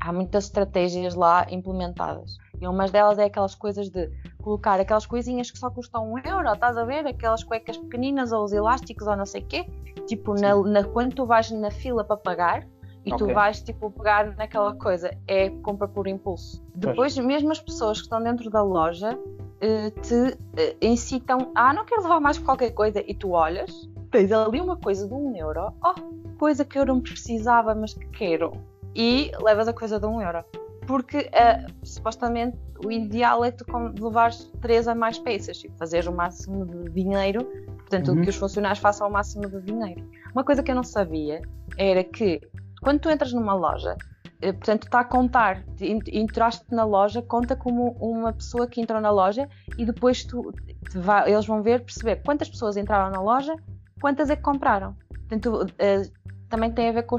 [0.01, 2.37] há muitas estratégias lá implementadas.
[2.61, 4.11] E uma delas é aquelas coisas de
[4.47, 7.05] colocar aquelas coisinhas que só custam um euro, estás a ver?
[7.05, 9.67] Aquelas cuecas pequeninas ou os elásticos ou não sei o quê.
[10.07, 12.65] Tipo, na, na, quando tu vais na fila para pagar
[13.05, 13.27] e okay.
[13.27, 16.63] tu vais tipo pegar naquela coisa, é compra por impulso.
[16.77, 19.19] Depois, mesmo as pessoas que estão dentro da loja
[19.61, 24.33] eh, te eh, incitam, ah, não quero levar mais qualquer coisa, e tu olhas tens
[24.33, 28.53] ali uma coisa de um euro, oh, coisa que eu não precisava, mas que quero,
[28.95, 30.45] e levas a coisa de um euro.
[30.87, 33.65] Porque uh, supostamente o ideal é tu
[34.01, 37.45] levares três a mais peças e fazeres o máximo de dinheiro,
[37.79, 38.23] portanto, uhum.
[38.23, 40.09] que os funcionários façam o máximo de dinheiro.
[40.33, 41.43] Uma coisa que eu não sabia
[41.77, 42.41] era que
[42.83, 43.97] quando tu entras numa loja,
[44.41, 49.11] eh, portanto, está a contar, entraste na loja, conta como uma pessoa que entrou na
[49.11, 50.53] loja e depois tu,
[50.95, 53.57] vai, eles vão ver, perceber quantas pessoas entraram na loja
[54.01, 54.95] quantas é que compraram.
[55.09, 56.13] Portanto, uh,
[56.49, 57.17] também tem a ver com,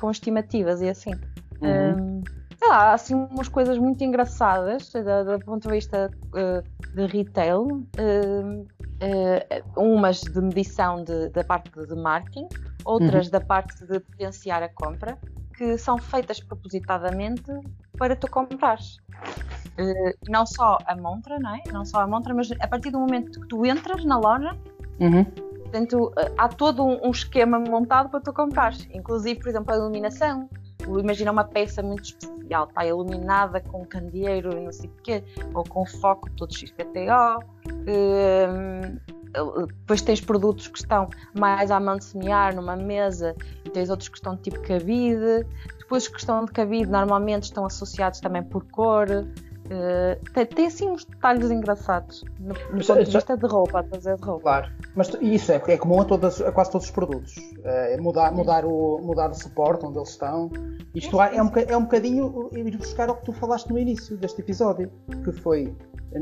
[0.00, 1.12] com estimativas e assim.
[1.60, 2.20] Uhum.
[2.20, 2.22] Um,
[2.62, 7.60] sei lá, assim umas coisas muito engraçadas do, do ponto de vista uh, de retail,
[7.60, 8.66] uh,
[9.76, 12.46] umas de medição de, da parte de marketing,
[12.84, 13.32] outras uhum.
[13.32, 15.18] da parte de potenciar a compra,
[15.56, 17.50] que são feitas propositadamente
[17.98, 18.98] para tu comprares.
[19.76, 21.62] Uh, não só a montra, não é?
[21.72, 24.56] Não só a montra, mas a partir do momento que tu entras na loja,
[25.00, 25.24] uhum.
[25.72, 28.86] Portanto, há todo um, esquema montado para tu comprares.
[28.92, 30.46] Inclusive, por exemplo, a iluminação.
[30.86, 35.64] Imagina uma peça muito especial, está iluminada com candeeiro e não sei o quê, ou
[35.64, 37.44] com foco todo XPTO.
[37.86, 38.98] Um,
[39.66, 44.08] depois tens produtos que estão mais à mão de semear numa mesa e tens outros
[44.08, 45.46] que estão tipo cabide.
[45.78, 49.06] Depois que estão de cabide normalmente estão associados também por cor.
[49.72, 52.54] Uh, tem, tem, assim uns detalhes engraçados no, no
[52.84, 54.42] ponto de vista de roupa, a fazer de roupa.
[54.42, 57.34] Claro, mas isso é, é comum a, todas, a quase todos os produtos.
[57.64, 60.50] É mudar, mudar, o, mudar o suporte onde eles estão.
[60.94, 64.14] Isto é, é, um, é um bocadinho ir buscar o que tu falaste no início
[64.18, 64.90] deste episódio,
[65.24, 65.74] que foi,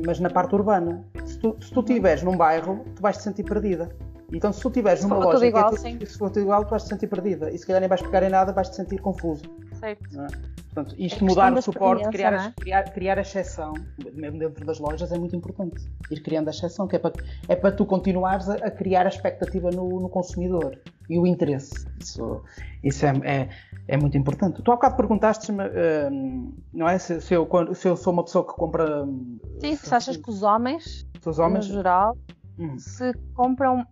[0.07, 1.05] mas na parte urbana.
[1.25, 3.91] Se tu, se tu estiveres num bairro, tu vais te sentir perdida.
[4.33, 5.99] Então, se tu estiveres numa loja igual, é sim.
[5.99, 7.51] tudo, se for tudo igual, tu vais te sentir perdida.
[7.51, 9.43] E se calhar nem vais pegar em nada, vais te sentir confuso.
[9.75, 10.21] Certo.
[10.21, 10.27] é?
[10.73, 12.53] Portanto, isto questão mudar da o suporte, criar, é?
[12.61, 13.75] criar, criar a exceção,
[14.13, 15.85] mesmo dentro das lojas, é muito importante.
[16.11, 17.13] Ir criando a exceção, que é para,
[17.49, 21.87] é para tu continuares a, a criar a expectativa no, no consumidor e o interesse.
[22.01, 22.41] Isso,
[22.85, 23.49] isso é, é,
[23.89, 24.63] é muito importante.
[24.63, 25.65] Tu há bocado perguntaste-me,
[26.11, 26.97] hum, não é?
[26.99, 29.05] Se, se eu, se eu sou uma pessoa que compra.
[29.05, 31.67] hum, Sim, se achas que os homens, se os homens.
[31.67, 32.17] no geral,
[32.61, 32.79] Hum.
[32.79, 33.87] se compram.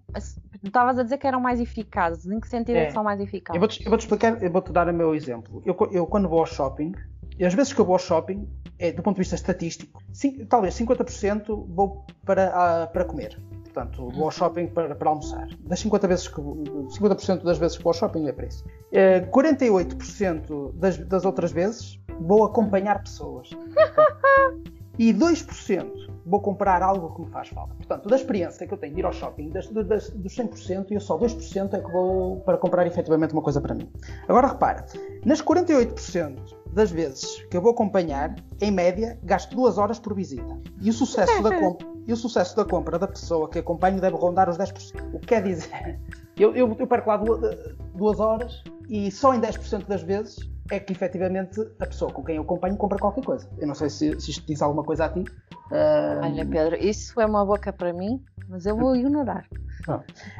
[0.62, 2.26] estavas a dizer que eram mais eficazes.
[2.26, 2.90] Em que sentido é, É.
[2.90, 3.56] são mais eficazes?
[3.84, 5.62] eu vou-te explicar, eu vou-te dar o meu exemplo.
[5.64, 6.92] Eu, eu quando vou ao shopping,
[7.38, 10.44] e às vezes que eu vou ao shopping, é, do ponto de vista estatístico, cin-
[10.46, 13.40] talvez 50% vou para, para comer.
[13.64, 15.46] Portanto, vou ao shopping para, para almoçar.
[15.60, 16.56] Das 50 vezes que vou-
[16.90, 18.64] 50% das vezes que vou ao shopping é para isso.
[18.92, 23.50] Eh, 48% das, das outras vezes vou acompanhar pessoas.
[24.98, 27.74] e 2% vou comprar algo que me faz falta.
[27.74, 31.00] Portanto, da experiência que eu tenho de ir ao shopping, das, das, dos 100%, eu
[31.00, 33.90] só 2% é que vou para comprar efetivamente uma coisa para mim.
[34.28, 34.84] Agora repara,
[35.24, 36.36] nas 48%
[36.72, 40.60] das vezes que eu vou acompanhar, em média, gasto 2 horas por visita.
[40.80, 44.16] E o sucesso da compra, e o sucesso da, compra da pessoa que acompanho deve
[44.16, 45.14] rondar os 10%.
[45.14, 45.98] O que quer dizer,
[46.38, 50.36] eu, eu, eu perco lá duas, duas horas e só em 10% das vezes
[50.70, 53.48] é que efetivamente a pessoa com quem eu acompanho compra qualquer coisa.
[53.58, 55.24] Eu não sei se, se isto diz alguma coisa a ti.
[55.72, 59.46] Ah, Olha, Pedro, isso é uma boca para mim, mas eu vou ignorar.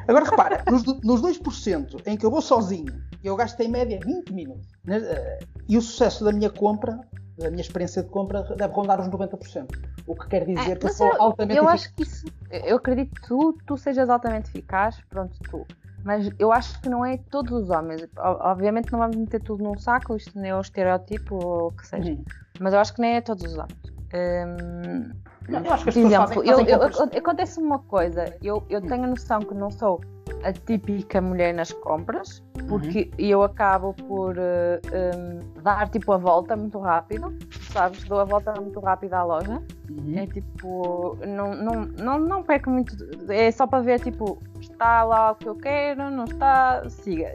[0.07, 4.31] Agora repara, nos, nos 2% em que eu vou sozinho, eu gasto em média 20
[4.31, 4.67] minutos.
[4.85, 4.97] né?
[4.97, 6.99] Eh, E o sucesso da minha compra,
[7.37, 9.65] da minha experiência de compra, deve rondar os 90%.
[10.05, 11.81] O que quer dizer É, que eu sou eu, altamente eu eficaz.
[11.81, 12.25] acho que isso.
[12.51, 15.65] Eu acredito que tu, tu sejas altamente eficaz, pronto, tu.
[16.03, 18.07] Mas eu acho que não é todos os homens.
[18.17, 21.87] Obviamente não vamos meter tudo num saco, isto nem é o estereótipo ou o que
[21.87, 22.09] seja.
[22.11, 22.25] Uhum.
[22.59, 23.79] Mas eu acho que nem é todos os homens.
[24.13, 25.13] Hum,
[25.49, 27.79] Não, eu acho que as por pessoas exemplo, fazem, fazem eu- compras- eu- acontece uma
[27.79, 30.01] coisa, eu, eu tenho a noção que não sou
[30.43, 34.79] a típica mulher nas compras, porque eu acabo por eh,
[35.17, 37.35] hum, dar tipo a volta muito rápido,
[37.71, 38.03] sabes?
[38.05, 39.61] Dou a volta muito rápido à loja.
[39.89, 40.17] Uhum.
[40.17, 42.95] É tipo, não, não, não, não perco muito.
[43.29, 47.33] É só para ver, tipo, está lá o que eu quero, não está, siga.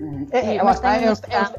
[0.00, 0.26] Uhum.
[0.30, 0.90] É, é, é, os, noção.
[0.90, 1.12] é,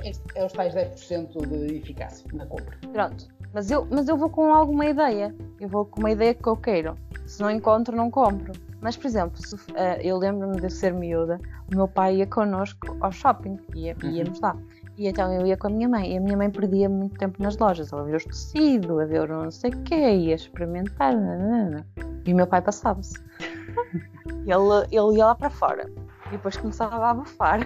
[0.09, 2.77] os, é os tais 10% de eficácia na compra.
[2.93, 3.27] Pronto.
[3.55, 5.33] Mas eu, mas eu vou com alguma ideia.
[5.61, 6.97] Eu vou com uma ideia que eu quero.
[7.25, 8.51] Se não encontro, não compro.
[8.81, 11.39] Mas, por exemplo, se, eh, eu lembro-me de ser miúda,
[11.71, 14.09] o meu pai ia connosco ao shopping, ia, Uhum.
[14.11, 14.57] íamos lá.
[14.97, 17.41] E então eu ia com a minha mãe, e a minha mãe perdia muito tempo
[17.41, 21.15] nas lojas, a ver os tecidos, a ver não sei o quê, ia experimentar.
[21.15, 21.87] nanana.
[22.25, 23.15] E o meu pai passava-se.
[24.45, 25.89] ele, ele ia lá para fora.
[26.27, 27.59] E depois começava a bufar.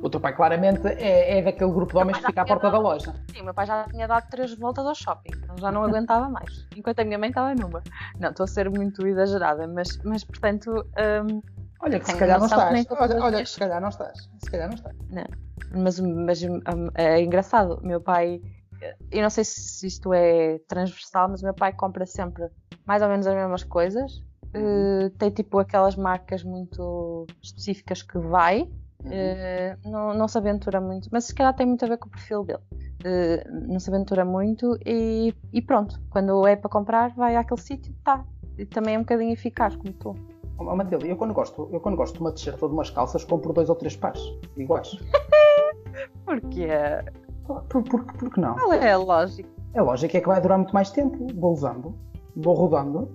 [0.00, 2.78] O teu pai claramente é, é daquele grupo de homens que fica à porta da
[2.78, 3.12] loja.
[3.30, 6.28] Sim, o meu pai já tinha dado três voltas ao shopping, então já não aguentava
[6.28, 6.66] mais.
[6.76, 7.82] Enquanto a minha mãe estava numa.
[8.18, 10.70] Não, estou a ser muito exagerada, mas, mas portanto,
[11.26, 11.42] hum,
[11.80, 12.86] Olha que se calhar não estás.
[12.90, 14.18] Olha, olha que se calhar não estás.
[14.38, 14.96] Se calhar não estás.
[15.70, 16.60] mas, mas hum,
[16.94, 17.80] é engraçado.
[17.82, 18.40] Meu pai,
[19.10, 22.48] eu não sei se isto é transversal, mas o meu pai compra sempre
[22.86, 24.22] mais ou menos as mesmas coisas.
[24.54, 28.68] Uh, tem tipo aquelas marcas muito específicas que vai,
[29.04, 29.10] Uhum.
[29.10, 32.10] Uh, não, não se aventura muito, mas se calhar tem muito a ver com o
[32.10, 32.62] perfil dele.
[33.04, 37.94] Uh, não se aventura muito e, e pronto, quando é para comprar, vai àquele sítio,
[38.02, 38.24] tá.
[38.56, 40.16] E também é um bocadinho eficaz, como tu.
[40.56, 43.24] Oh, Matilde, eu quando, gosto, eu quando gosto de uma t-shirt ou de umas calças,
[43.24, 44.22] compro dois ou três pares
[44.56, 44.96] iguais.
[46.24, 46.68] Porque
[47.68, 48.54] Por, por, por que não?
[48.54, 49.48] qual é a lógica?
[49.74, 51.26] É lógico é que vai durar muito mais tempo.
[51.34, 51.94] Vou usando,
[52.36, 53.10] vou rodando.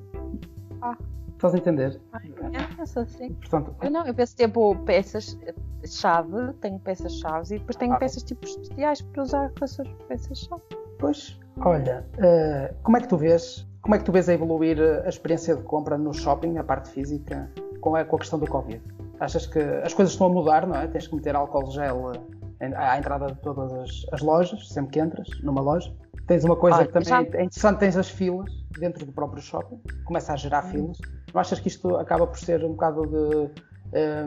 [0.82, 0.95] Ah.
[1.39, 2.02] Estás a entender?
[2.38, 3.34] Eu não penso assim.
[3.36, 7.97] Portanto, Eu não, eu penso tipo peças-chave, tenho peças-chave e depois tenho Ah.
[7.97, 10.62] peças tipo especiais para usar com essas peças-chave.
[10.99, 13.65] pois, olha, eh, como é que tu vês?
[13.82, 16.63] Como é que tu vês a evoluir eh, a experiência de compra no shopping, a
[16.63, 17.49] parte física,
[17.80, 18.82] com a, com a questão do Covid?
[19.21, 20.88] Achas que as coisas estão a mudar, não é?
[20.88, 22.12] Tens que meter álcool gel
[22.60, 25.89] eh, à entrada de todas as, as lojas, sempre que entras numa loja.
[26.30, 29.42] Tens uma coisa Olha, que também já- é interessante, tens as filas dentro do próprio
[29.42, 30.70] shopping, começa a gerar Hum.
[30.72, 30.98] filas.
[31.34, 34.26] Não achas que isto acaba por ser um bocado de eh,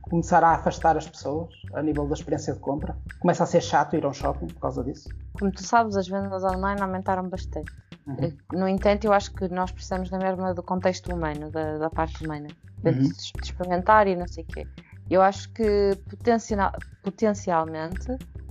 [0.00, 2.96] começar a afastar as pessoas a nível da experiência de compra?
[3.18, 5.12] Começa a ser chato ir a um shopping por causa disso?
[5.34, 7.72] Como tu sabes, as vendas online aumentaram bastante.
[8.06, 8.32] Uhum.
[8.52, 12.24] No entanto, eu acho que nós precisamos da mesma do contexto humano, da, da parte
[12.24, 12.48] humana,
[12.82, 13.02] de, Uhum.
[13.02, 14.66] de experimentar e não sei o quê.
[15.10, 16.70] Eu acho que potencial,
[17.02, 18.06] potencialmente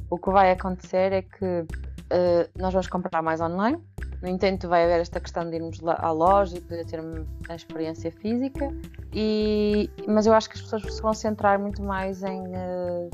[0.09, 1.65] o que vai acontecer é que
[2.09, 3.81] eh, nós vamos comprar mais online.
[4.21, 6.99] No entanto, vai haver esta questão de irmos lá à loja e poder ter
[7.47, 8.69] a experiência física.
[9.13, 13.09] E, mas eu acho que as pessoas se vão centrar muito mais em, eh,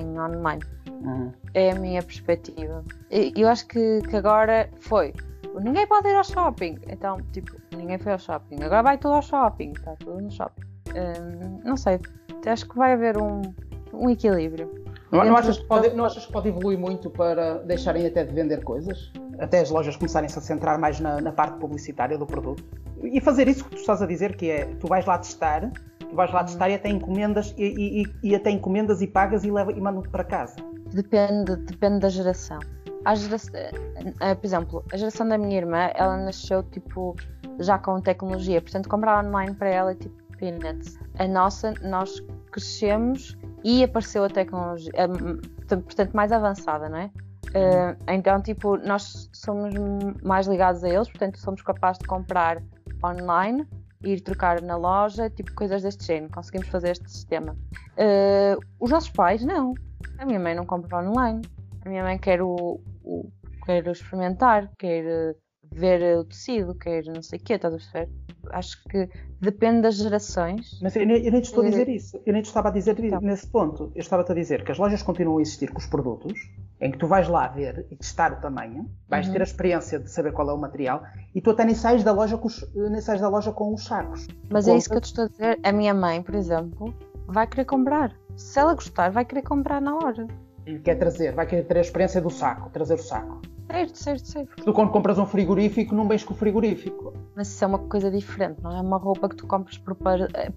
[0.00, 0.62] em online.
[0.90, 1.32] Uhum.
[1.54, 2.84] É a minha perspectiva.
[3.10, 5.14] E eu acho que, que agora foi.
[5.62, 6.78] Ninguém pode ir ao shopping.
[6.88, 8.62] Então, tipo, ninguém foi ao shopping.
[8.62, 9.72] Agora vai tudo ao shopping.
[9.72, 10.62] Está tudo no shopping.
[10.90, 12.00] Hum, não sei.
[12.46, 13.42] Acho que vai haver um,
[13.92, 14.79] um equilíbrio.
[15.10, 18.32] Não, não, achas que pode, não achas que pode evoluir muito para deixarem até de
[18.32, 19.12] vender coisas?
[19.38, 22.62] Até as lojas começarem-se a centrar mais na, na, parte publicitária do produto?
[23.02, 26.14] E fazer isso que tu estás a dizer, que é, tu vais lá testar, tu
[26.14, 29.72] vais lá testar e até encomendas e, e, e até encomendas e pagas e, leva,
[29.72, 30.56] e mandam-te para casa.
[30.92, 32.58] Depende, depende da geração.
[33.04, 37.16] A geração, eh, por exemplo, a geração da minha irmã, ela nasceu tipo
[37.58, 40.98] já com tecnologia, portanto comprar online para ela é tipo peanuts.
[41.18, 44.92] A nossa, nós crescemos e apareceu a tecnologia,
[45.68, 47.10] portanto, mais avançada, não é?
[47.50, 49.74] Uh, então, tipo, nós somos
[50.22, 52.62] mais ligados a eles, portanto, somos capazes de comprar
[53.04, 53.66] online,
[54.02, 56.32] ir trocar na loja, tipo, coisas deste género.
[56.32, 57.56] Conseguimos fazer este sistema.
[57.96, 59.74] Uh, os nossos pais, não.
[60.18, 61.42] A minha mãe não compra online.
[61.84, 63.28] A minha mãe quer o, o
[63.64, 65.34] quer experimentar, quer
[65.72, 68.08] ver o tecido, quer não sei o quê, estás a perceber?
[68.50, 69.08] Acho que
[69.40, 70.78] depende das gerações.
[70.82, 72.20] Mas eu, nem, eu nem te estou a dizer isso.
[72.24, 73.20] Eu nem te estava a dizer então.
[73.20, 73.92] nesse ponto.
[73.94, 76.98] Eu estava-te a dizer que as lojas continuam a existir com os produtos, em que
[76.98, 79.32] tu vais lá ver e testar o tamanho, vais uhum.
[79.32, 81.02] ter a experiência de saber qual é o material,
[81.34, 83.84] e tu até nem sais da loja com os, nem sais da loja com os
[83.84, 84.26] sacos.
[84.48, 85.60] Mas é isso que eu te estou a dizer.
[85.62, 86.94] A minha mãe, por exemplo,
[87.26, 88.14] vai querer comprar.
[88.36, 90.26] Se ela gostar, vai querer comprar na hora.
[90.66, 93.40] E quer trazer, vai querer ter a experiência do saco, trazer o saco.
[93.70, 94.64] Certo, certo, certo.
[94.64, 97.14] Tu quando compras um frigorífico, não vês com o frigorífico.
[97.36, 99.96] Mas isso é uma coisa diferente, não é uma roupa que tu compras por,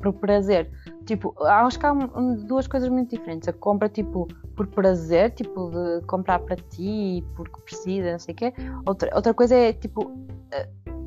[0.02, 0.70] por prazer.
[1.06, 3.48] Tipo, acho que há duas coisas muito diferentes.
[3.48, 8.38] A compra, tipo, por prazer, tipo, de comprar para ti, porque precisa, não sei o
[8.38, 8.54] quê.
[8.86, 10.12] Outra, outra coisa é, tipo,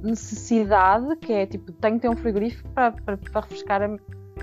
[0.02, 3.88] necessidade, que é, tipo, tenho que ter um frigorífico para, para, para refrescar a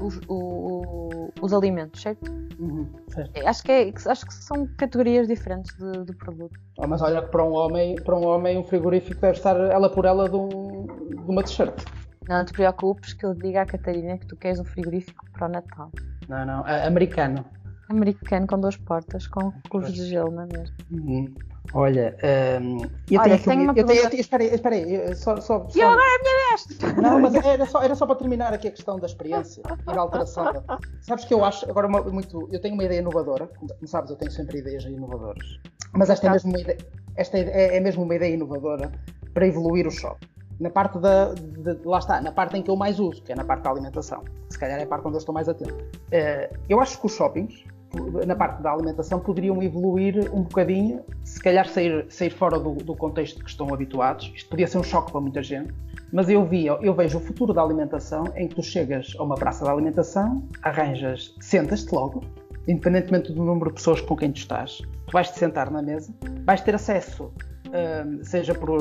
[0.01, 2.31] os, o, os alimentos, certo?
[2.59, 3.47] Uhum, certo.
[3.47, 6.59] Acho, que é, acho que são categorias diferentes de, de produto.
[6.77, 9.89] Oh, mas olha que para um homem, para um homem um frigorífico deve estar ela
[9.89, 11.83] por ela de, um, de uma t-shirt.
[12.27, 15.51] Não te preocupes que eu diga à Catarina que tu queres um frigorífico para o
[15.51, 15.91] Natal.
[16.27, 17.43] Não, não, americano.
[17.89, 20.75] Americano com duas portas, com curvos de gelo, não é mesmo?
[20.89, 21.33] Uhum.
[21.73, 22.15] Olha,
[22.61, 22.77] um,
[23.09, 25.79] eu Olha, tenho, tenho uma eu tenho, espera aí, espera aí, só, só, só...
[25.79, 26.97] E agora é a minha vez!
[27.01, 30.01] Não, mas era só, era só para terminar aqui a questão da experiência e da
[30.01, 30.51] alteração.
[31.01, 34.31] Sabes que eu acho, agora muito, eu tenho uma ideia inovadora, como sabes, eu tenho
[34.31, 35.59] sempre ideias inovadoras,
[35.93, 36.77] mas esta, é, mesmo uma ideia,
[37.15, 38.91] esta é, é mesmo uma ideia inovadora
[39.33, 40.27] para evoluir o shopping.
[40.59, 43.35] Na parte da, de, lá está, na parte em que eu mais uso, que é
[43.35, 44.23] na parte da alimentação.
[44.49, 45.73] Se calhar é a parte onde eu estou mais atento.
[45.73, 47.65] Uh, eu acho que os shoppings
[48.25, 52.95] na parte da alimentação poderiam evoluir um bocadinho, se calhar sair, sair fora do, do,
[52.95, 54.31] contexto que estão habituados.
[54.35, 55.73] Isto podia ser um choque para muita gente,
[56.11, 59.35] mas eu, vi, eu vejo o futuro da alimentação em que tu chegas a uma
[59.35, 62.23] praça de alimentação, arranjas, sentas-te logo,
[62.67, 66.13] independentemente do número de pessoas com quem tu estás, tu vais-te sentar na mesa,
[66.45, 67.31] vais ter acesso,
[67.67, 68.79] hum, seja por,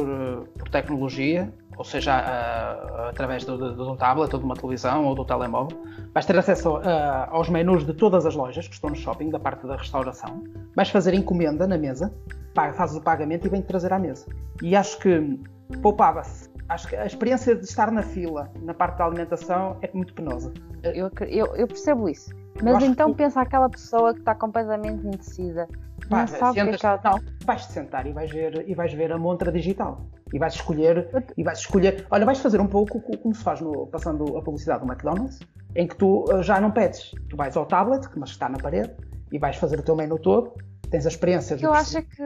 [0.58, 1.52] por tecnologia,
[1.82, 5.24] ou seja, uh, através de, de, de, um tablet ou de uma televisão ou do
[5.24, 5.76] telemóvel.
[6.14, 6.82] Vais ter acesso uh,
[7.28, 10.44] aos menus de todas as lojas que estão no shopping, da parte da restauração.
[10.76, 12.14] Vais fazer encomenda na mesa,
[12.54, 14.26] fazes o pagamento e vem-te trazer à mesa.
[14.62, 15.40] E acho que
[15.82, 16.48] poupava-se.
[16.68, 20.52] Acho que a experiência de estar na fila, na parte da alimentação, é muito penosa.
[20.84, 22.30] Eu, eu, eu percebo isso.
[22.62, 23.16] Mas então que...
[23.16, 25.66] pensa aquela pessoa que está completamente indecisa.
[26.08, 26.82] Pá, não sentas.
[26.82, 30.06] Não, vais-te sentar e vais, ver, e vais ver a montra digital.
[30.32, 32.06] E vais escolher, e vais escolher.
[32.10, 35.38] Olha, vais fazer um pouco como se faz no, passando a publicidade do McDonald's,
[35.74, 37.10] em que tu eh, já não pedes.
[37.28, 38.92] Tu vais ao tablet, mas está na parede,
[39.30, 40.54] e vais fazer o teu menu todo,
[40.90, 41.56] tens a experiência.
[41.60, 42.24] Eu acho que.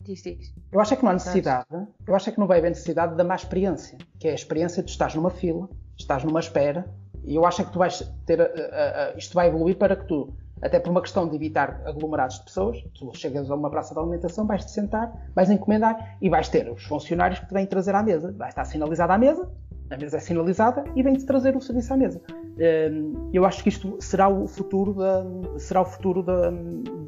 [0.00, 0.54] Diz, diz.
[0.72, 1.66] Eu acho é que não há necessidade,
[2.06, 4.82] eu acho é que não vai haver necessidade da má experiência, que é a experiência
[4.82, 6.86] de estás numa fila, estás numa espera,
[7.24, 8.40] e eu acho é que tu vais ter.
[8.40, 12.38] Uh, uh, isto vai evoluir para que tu até por uma questão de evitar aglomerados
[12.38, 12.82] de pessoas.
[12.98, 16.84] Tu chegas a uma praça de alimentação, vais-te sentar, vais encomendar e vais ter os
[16.84, 18.34] funcionários que te vêm trazer à mesa.
[18.36, 19.50] Vai estar sinalizada à mesa,
[19.90, 22.20] a mesa é sinalizada e vem-te trazer o serviço à mesa.
[22.30, 25.24] Hum, eu acho que isto será o futuro da,
[25.58, 26.50] será o futuro da,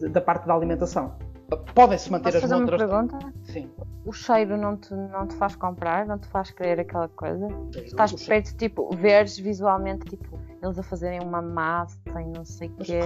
[0.08, 1.12] da parte da alimentação.
[1.74, 2.80] Podem-se manter Posso as fazer montras.
[2.82, 3.32] Uma pergunta?
[3.44, 3.70] Sim.
[4.04, 7.48] O cheiro não te, não te faz comprar, não te faz querer aquela coisa?
[7.84, 12.76] Estás perto, tipo, veres visualmente, tipo, eles a fazerem uma massa e não sei o
[12.76, 13.00] quê,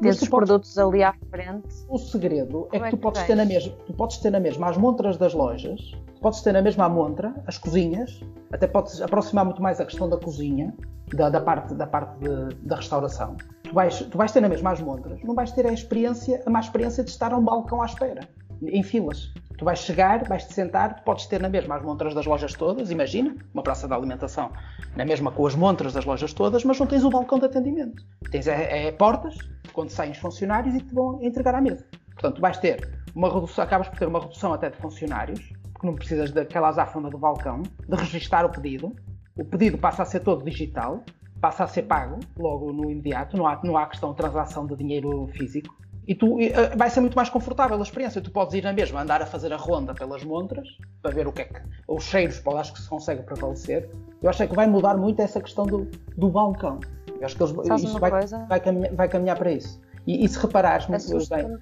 [0.00, 1.68] ter os produtos ali à frente.
[1.88, 4.68] O segredo é que, é tu, podes ter na mesma, tu podes ter na mesma
[4.68, 5.92] as montras das lojas,
[6.24, 8.18] podes ter na mesma montra, as cozinhas,
[8.50, 10.72] até podes aproximar muito mais a questão da cozinha,
[11.12, 13.36] da, da parte, da, parte de, da restauração.
[13.62, 16.48] Tu vais, tu vais ter na mesma as montras, não vais ter a experiência, a
[16.48, 18.26] má experiência de estar a um balcão à espera,
[18.62, 19.34] em filas.
[19.58, 23.36] Tu vais chegar, vais-te sentar, podes ter na mesma as montras das lojas todas, imagina,
[23.52, 24.50] uma praça de alimentação,
[24.96, 28.02] na mesma com as montras das lojas todas, mas não tens o balcão de atendimento.
[28.30, 29.36] Tens é, é portas,
[29.74, 31.84] quando saem os funcionários e te vão entregar à mesa.
[32.14, 35.52] Portanto, vais ter uma redução, acabas por ter uma redução até de funcionários,
[35.84, 38.94] porque não precisas daquela azáfona do balcão, de registar o pedido.
[39.36, 41.04] O pedido passa a ser todo digital,
[41.40, 44.76] passa a ser pago logo no imediato, não há, não há questão de transação de
[44.76, 45.74] dinheiro físico.
[46.06, 48.20] E tu uh, vai ser muito mais confortável a experiência.
[48.20, 50.68] Tu podes ir na mesma, andar a fazer a ronda pelas montras
[51.00, 51.60] para ver o que é que.
[51.88, 53.88] os cheiros, para acho que se consegue prevalecer.
[54.22, 56.78] Eu acho que vai mudar muito essa questão do, do balcão.
[57.18, 59.80] Eu acho que eles, isso vai, vai, caminhar, vai, caminhar, para isso.
[60.06, 61.58] E, e se reparares, muito bem,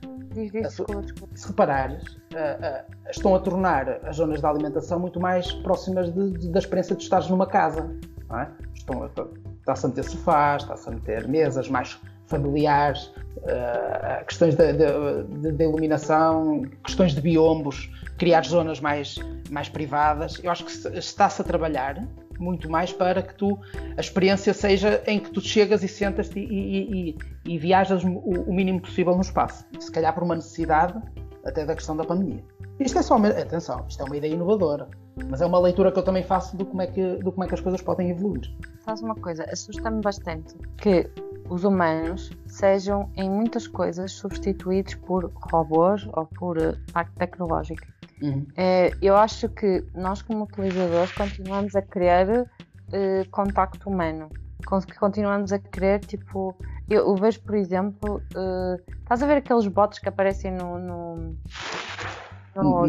[1.34, 6.30] se reparares, uh, uh, estão a tornar as zonas de alimentação muito mais próximas de,
[6.32, 7.90] de, da experiência de estares numa casa.
[8.32, 8.46] É?
[8.74, 9.10] Estão a,
[9.60, 17.14] está-se a meter sofás, está-se a meter mesas mais familiares, uh, questões de, iluminação, questões
[17.14, 19.16] de biombos, criar zonas mais,
[19.50, 20.40] mais privadas.
[20.42, 22.02] Eu acho que está-se a trabalhar
[22.42, 23.58] muito mais para que tu
[23.96, 27.18] a experiência seja em que tu chegas e sentas-te e, e, e,
[27.54, 29.64] e, viajas o, o, mínimo possível no espaço.
[29.78, 31.00] Se calhar por uma necessidade
[31.44, 32.44] até da questão da pandemia.
[32.78, 34.88] Isto é só uma, atenção, isto é uma ideia inovadora,
[35.28, 37.48] mas é uma leitura que eu também faço do como é que, do como é
[37.48, 38.50] que as coisas podem evoluir.
[38.84, 41.08] Faz uma coisa, assusta-me bastante que
[41.48, 47.91] os humanos sejam em muitas coisas substituídos por robôs ou por eh, parte tecnológica.
[48.22, 48.46] Uhum.
[48.56, 54.30] É, eu acho que nós como utilizadores continuamos a querer uh, contacto humano,
[54.98, 56.56] continuamos a querer tipo,
[56.88, 61.36] eu, eu vejo por exemplo, uh, estás a ver aqueles bots que aparecem no, no
[62.54, 62.86] nos, no,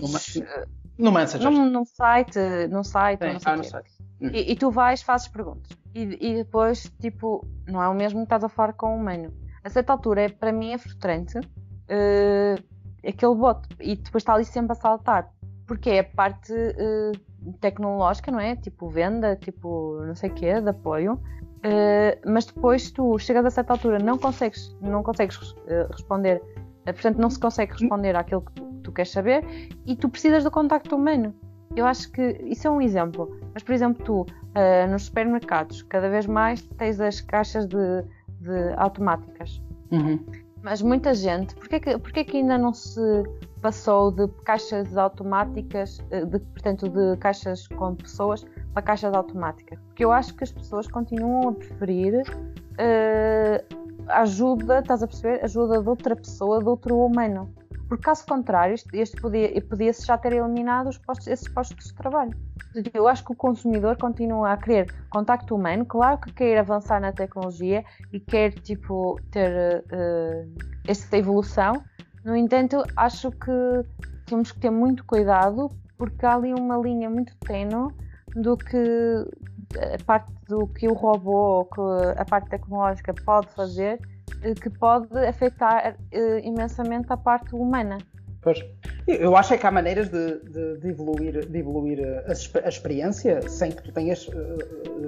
[0.97, 1.51] no Messenger.
[1.51, 3.91] Num, num site, num site, Sim, ah, no site.
[4.21, 4.29] Hum.
[4.31, 5.71] E, e, tu vais, fazes perguntas.
[5.93, 9.33] E, e, depois, tipo, não é o mesmo que estás a falar com o humano.
[9.63, 12.63] A certa altura, é, para mim, é frustrante uh,
[13.05, 13.61] aquele bot.
[13.79, 15.31] E depois está ali sempre a saltar.
[15.65, 18.55] Porque é a parte uh, tecnológica, não é?
[18.55, 21.13] Tipo, venda, tipo, não sei o quê, de apoio.
[21.13, 25.55] Uh, mas depois tu chegas a certa altura, não consegues, não consegues
[25.91, 26.41] responder
[26.91, 29.45] portanto, não se consegue responder àquilo que tu, tu queres saber
[29.85, 31.33] e tu precisas do contacto humano.
[31.75, 33.39] Eu acho que isso é um exemplo.
[33.53, 38.03] Mas, por exemplo, tu uh, nos supermercados, cada vez mais tens as caixas de,
[38.41, 39.61] de automáticas.
[39.91, 40.19] Uhum.
[40.63, 43.01] Mas muita gente, porquê que, que ainda não se
[43.61, 49.77] passou de caixas automáticas, eh, de, portanto, de caixas com pessoas para caixas automáticas?
[49.87, 53.75] Porque eu acho que as pessoas continuam a preferir uh,
[54.07, 55.43] ajuda, estás a perceber?
[55.43, 57.53] Ajuda de outra pessoa, de outro humano.
[57.87, 62.31] Porque caso contrário, este podia, podia-se já ter eliminado os postos, esses postos de trabalho.
[62.93, 67.11] Eu acho que o consumidor continua a querer contacto humano, claro que quer avançar na
[67.11, 70.51] tecnologia e quer tipo, ter uh,
[70.87, 71.83] essa evolução,
[72.23, 73.51] no entanto, acho que
[74.25, 77.93] temos que ter muito cuidado porque há ali uma linha muito tenue
[78.33, 79.25] do que
[79.77, 81.81] a parte do que o robô, que
[82.17, 83.99] a parte tecnológica pode fazer,
[84.61, 87.97] que pode afetar uh, imensamente a parte humana.
[88.43, 88.63] Pois.
[89.07, 92.31] Eu acho é que há maneiras de, de, de evoluir, de evoluir a,
[92.65, 94.29] a, experiência sem que, tu tenhas,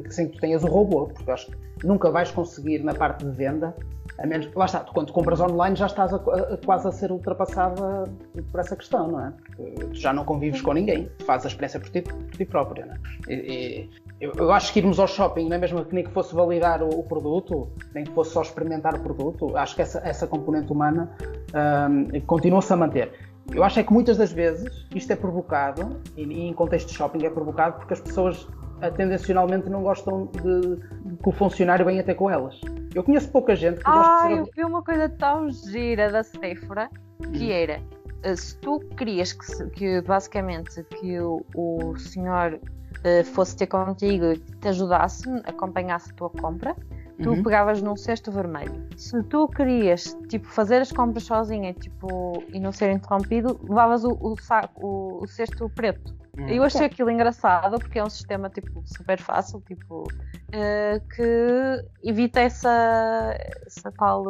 [0.09, 3.31] sem que tu tenhas o robô, porque acho que nunca vais conseguir na parte de
[3.31, 3.73] venda,
[4.17, 7.11] a menos lá está, tu, quando compras online já estás a, a, quase a ser
[7.11, 8.03] ultrapassada
[8.51, 9.33] por essa questão, não é?
[9.55, 12.85] Porque tu já não convives com ninguém, fazes a experiência por ti, por ti própria,
[12.85, 13.33] não é?
[13.33, 13.89] E,
[14.19, 16.81] eu, eu, acho que irmos ao shopping, não é mesmo que nem que fosse validar
[16.81, 20.71] o, o produto, nem que fosse só experimentar o produto, acho que essa, essa componente
[20.71, 21.11] humana
[21.89, 23.11] um, continua-se a manter.
[23.51, 26.93] Eu acho é que muitas das vezes isto é provocado, e, e em contexto de
[26.93, 28.47] shopping é provocado, porque as pessoas
[28.95, 32.59] tendencionalmente não gostam de, de que o funcionário venha até com elas.
[32.93, 34.39] Eu conheço pouca gente que gosta de ser...
[34.39, 36.89] eu vi uma coisa tão gira da Sephora,
[37.33, 37.51] que hum.
[37.51, 37.81] era,
[38.23, 42.59] eh, se tu querias que, que basicamente que o, o senhor
[43.33, 46.75] fosse ter contigo e te ajudasse, acompanhasse a tua compra,
[47.21, 47.43] tu uhum.
[47.43, 48.87] pegavas num cesto vermelho.
[48.97, 54.17] Se tu querias tipo, fazer as compras sozinha tipo, e não ser interrompido, levavas o,
[54.19, 56.13] o, saco, o, o cesto preto.
[56.37, 56.49] Uhum.
[56.49, 62.41] Eu achei aquilo engraçado porque é um sistema tipo, super fácil, tipo, uh, que evita
[62.41, 64.23] essa, essa tal.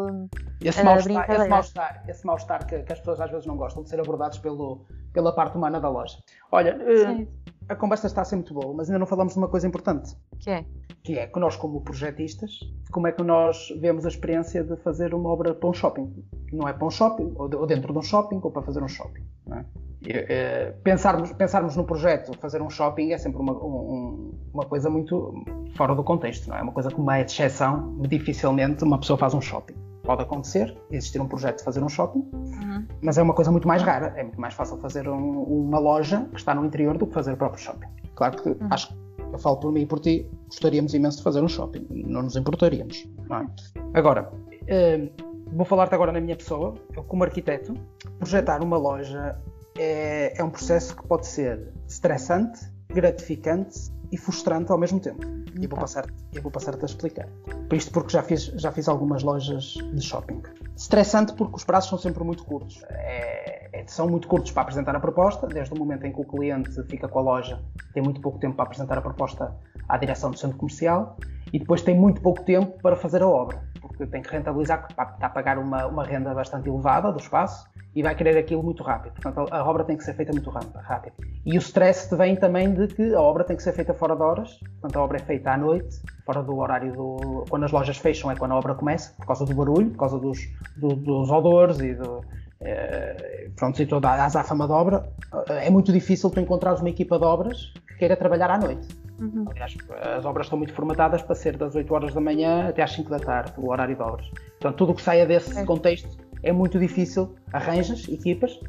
[0.61, 3.89] Esse mal-estar, esse mal-estar, esse mal-estar que, que, as pessoas às vezes não gostam de
[3.89, 6.17] ser abordados pelo, pela parte humana da loja.
[6.51, 7.27] Olha, uh,
[7.67, 10.15] a conversa está a ser muito boa, mas ainda não falamos de uma coisa importante.
[10.39, 10.65] Que é?
[11.03, 12.59] Que é que nós, como projetistas,
[12.91, 16.13] como é que nós vemos a experiência de fazer uma obra para um shopping?
[16.51, 19.23] Não é para um shopping, ou dentro de um shopping, ou para fazer um shopping.
[19.47, 19.65] Não é?
[20.07, 25.43] É, pensarmos, pensarmos no projeto, fazer um shopping é sempre uma, um, uma coisa muito
[25.75, 26.61] fora do contexto, não é?
[26.61, 29.75] Uma coisa como é exceção, dificilmente uma pessoa faz um shopping.
[30.03, 32.85] Pode acontecer, existir um projeto de fazer um shopping, uhum.
[33.01, 34.13] mas é uma coisa muito mais rara.
[34.15, 37.33] É muito mais fácil fazer um, uma loja que está no interior do que fazer
[37.33, 37.87] o próprio shopping.
[38.13, 38.67] Claro que uhum.
[38.69, 41.85] acho que eu falo por mim e por ti, gostaríamos imenso de fazer um shopping,
[41.89, 43.07] não nos importaríamos.
[43.27, 43.47] Não é?
[43.95, 47.73] Agora, uh, vou falar-te agora na minha pessoa, eu como arquiteto,
[48.19, 49.35] projetar uma loja
[49.77, 55.25] é, é um processo que pode ser estressante gratificante e frustrante ao mesmo tempo.
[55.59, 57.27] E vou passar, eu vou passar-te a explicar.
[57.67, 60.41] Por isto porque já fiz, já fiz algumas lojas de shopping.
[60.75, 62.83] Estressante porque os prazos são sempre muito curtos.
[62.89, 66.25] É, é, são muito curtos para apresentar a proposta, desde o momento em que o
[66.25, 67.61] cliente fica com a loja,
[67.93, 69.55] tem muito pouco tempo para apresentar a proposta
[69.87, 71.17] à direção do centro comercial
[71.53, 75.15] e depois tem muito pouco tempo para fazer a obra, porque tem que rentabilizar, está
[75.21, 79.13] a pagar uma, uma renda bastante elevada do espaço e vai querer aquilo muito rápido.
[79.13, 81.13] Portanto, a, obra tem que ser feita muito rápido.
[81.45, 84.21] E o stress vem também de que a obra tem que ser feita fora de
[84.21, 87.45] horas, portanto, a obra é feita à noite, fora do horário do.
[87.49, 90.19] Quando as lojas fecham é quando a obra começa, por causa do barulho, por causa
[90.19, 90.39] dos,
[90.75, 92.21] do, dos odores e do.
[92.59, 95.09] É, pronto, e toda a azáfama de obra.
[95.47, 99.04] É muito difícil tu encontrares uma equipa de obras que queira trabalhar à noite.
[99.19, 99.45] Uhum.
[99.49, 99.75] Aliás,
[100.17, 103.09] as obras estão muito formatadas para ser das 8 horas da manhã até às 5
[103.09, 104.29] da tarde, o horário de obras.
[104.59, 105.63] Portanto, tudo o que saia desse é.
[105.63, 108.59] contexto é muito difícil, arranjas equipas,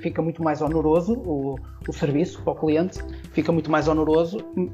[0.00, 1.58] fica muito mais onoroso o,
[1.88, 2.98] o serviço para o cliente,
[3.32, 4.68] fica muito mais onoroso, uh,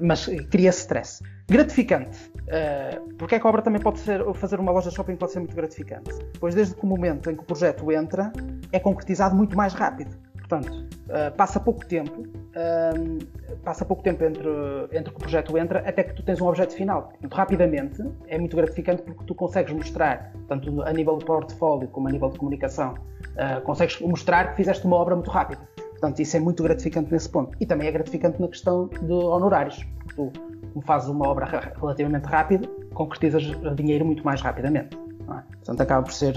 [0.00, 1.22] mas cria stress.
[1.46, 2.32] Gratificante.
[2.44, 5.32] Uh, porque é que a obra também pode ser, fazer uma loja de shopping pode
[5.32, 6.10] ser muito gratificante?
[6.40, 8.32] Pois desde que o momento em que o projeto entra,
[8.72, 10.16] é concretizado muito mais rápido.
[10.48, 14.48] Portanto, uh, passa pouco tempo, uh, passa pouco tempo entre,
[14.92, 17.12] entre que o projeto entra até que tu tens um objeto final.
[17.20, 22.08] Muito rapidamente, é muito gratificante porque tu consegues mostrar, tanto a nível de portfólio como
[22.08, 25.66] a nível de comunicação, uh, consegues mostrar que fizeste uma obra muito rápida.
[25.92, 27.56] Portanto, isso é muito gratificante nesse ponto.
[27.58, 29.82] E também é gratificante na questão de honorários.
[29.98, 30.32] Porque tu,
[30.74, 34.98] como fazes uma obra relativamente rápida, concretizas dinheiro muito mais rapidamente.
[35.22, 35.54] É?
[35.56, 36.34] Portanto, acaba por ser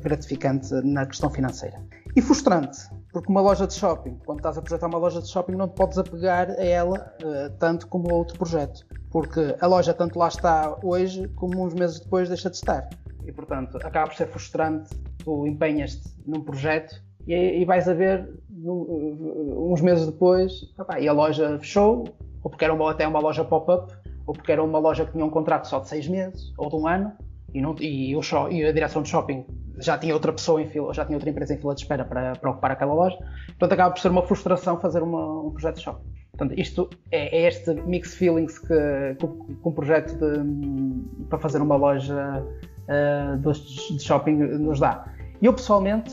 [0.00, 1.76] gratificante na questão financeira.
[2.18, 2.80] E frustrante,
[3.12, 5.76] porque uma loja de shopping, quando estás a projetar uma loja de shopping, não te
[5.76, 8.84] podes apegar a ela uh, tanto como a outro projeto.
[9.08, 12.88] Porque a loja tanto lá está hoje, como uns meses depois deixa de estar.
[13.24, 14.90] E portanto, acaba por ser frustrante.
[15.22, 21.06] Tu empenhas-te num projeto e, e vais a ver num, uns meses depois, opa, e
[21.06, 22.02] a loja fechou,
[22.42, 23.94] ou porque era uma, até uma loja pop-up,
[24.26, 26.74] ou porque era uma loja que tinha um contrato só de seis meses ou de
[26.74, 27.12] um ano,
[27.54, 28.20] e, não, e, o,
[28.50, 29.44] e a direção de shopping
[29.80, 32.34] já tinha outra pessoa em fila, já tinha outra empresa em fila de espera para,
[32.34, 33.16] para ocupar aquela loja.
[33.46, 36.18] Portanto, acaba por ser uma frustração fazer uma, um projeto de shopping.
[36.32, 41.76] Portanto, isto é, é este mix feelings que, que um projeto de, para fazer uma
[41.76, 42.44] loja
[42.88, 45.04] uh, de, shopping nos dá.
[45.40, 46.12] Eu pessoalmente,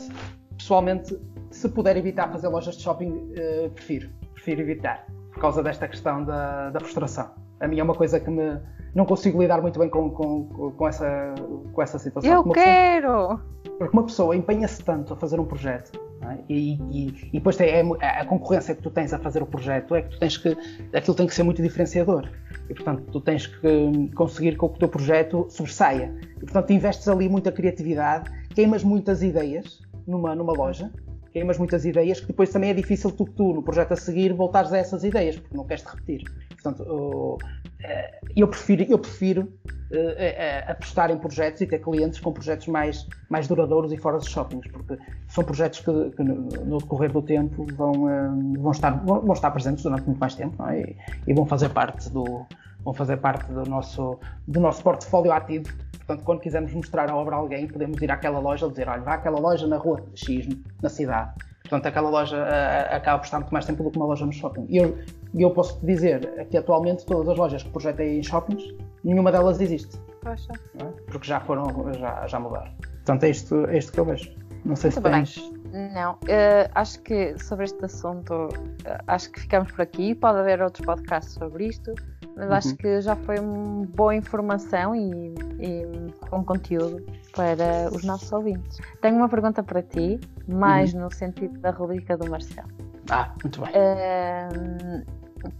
[0.56, 1.16] pessoalmente,
[1.50, 4.08] se puder evitar fazer lojas de shopping, uh, prefiro.
[4.34, 7.45] Prefiro evitar, por causa desta questão da, da frustração.
[7.60, 8.60] A mim é uma coisa que me,
[8.94, 11.34] não consigo lidar muito bem com, com, com, essa,
[11.72, 12.32] com essa situação.
[12.32, 13.08] Eu quero!
[13.08, 15.92] Pessoa, porque uma pessoa empenha-se tanto a fazer um projeto
[16.22, 16.38] é?
[16.48, 19.94] e, e, e, depois tem, é, a concorrência que tu tens a fazer o projeto
[19.94, 20.56] é que tu tens que
[20.94, 22.28] aquilo tem que ser muito diferenciador
[22.68, 27.28] e portanto tu tens que conseguir que o teu projeto sobressaia e portanto investes ali
[27.28, 30.90] muita criatividade queimas muitas ideias numa, numa loja
[31.32, 34.72] queimas muitas ideias que depois também é difícil tu, tu no projeto a seguir voltares
[34.72, 36.24] a essas ideias porque não queres te repetir
[36.70, 37.38] portanto
[37.82, 43.06] eh, eu prefiro, eu prefiro uh, apostar em projetos e ter clientes com projetos mais,
[43.30, 44.98] mais duradouros e fora dos shoppings, porque
[45.28, 49.32] são projetos que, que no, no, decorrer do tempo vão, uh, vão, estar, vão, vão,
[49.32, 50.80] estar presentes durante muito mais tempo é?
[50.80, 50.96] e,
[51.28, 52.46] e, vão fazer parte do
[52.84, 55.66] vão fazer parte do nosso, do nosso portfólio ativo.
[56.06, 59.02] Portanto, quando quisermos mostrar a obra a alguém, podemos ir àquela loja e dizer, olha,
[59.02, 60.46] vá àquela loja na rua X,
[60.80, 61.32] na cidade.
[61.68, 64.32] Portanto, aquela loja uh, acaba por estar muito mais tempo do que uma loja no
[64.32, 64.66] shopping.
[64.68, 64.96] E eu,
[65.34, 69.60] eu posso te dizer que atualmente todas as lojas que projetei em shoppings, nenhuma delas
[69.60, 69.98] existe.
[70.22, 70.52] Poxa.
[70.78, 70.84] É?
[71.06, 72.70] Porque já foram, já, já mudaram.
[72.80, 74.30] Portanto, é isto, é isto que eu vejo.
[74.64, 75.50] Não sei muito se tens.
[75.70, 75.92] Bem.
[75.92, 80.14] Não, uh, acho que sobre este assunto, uh, acho que ficamos por aqui.
[80.14, 81.94] Pode haver outros podcasts sobre isto
[82.36, 82.52] mas uhum.
[82.52, 88.78] acho que já foi uma boa informação e, e com conteúdo para os nossos ouvintes.
[89.00, 91.00] Tenho uma pergunta para ti, mais uhum.
[91.00, 92.68] no sentido da rubrica do Marcelo.
[93.10, 93.70] Ah, muito bem.
[93.70, 95.06] Uh,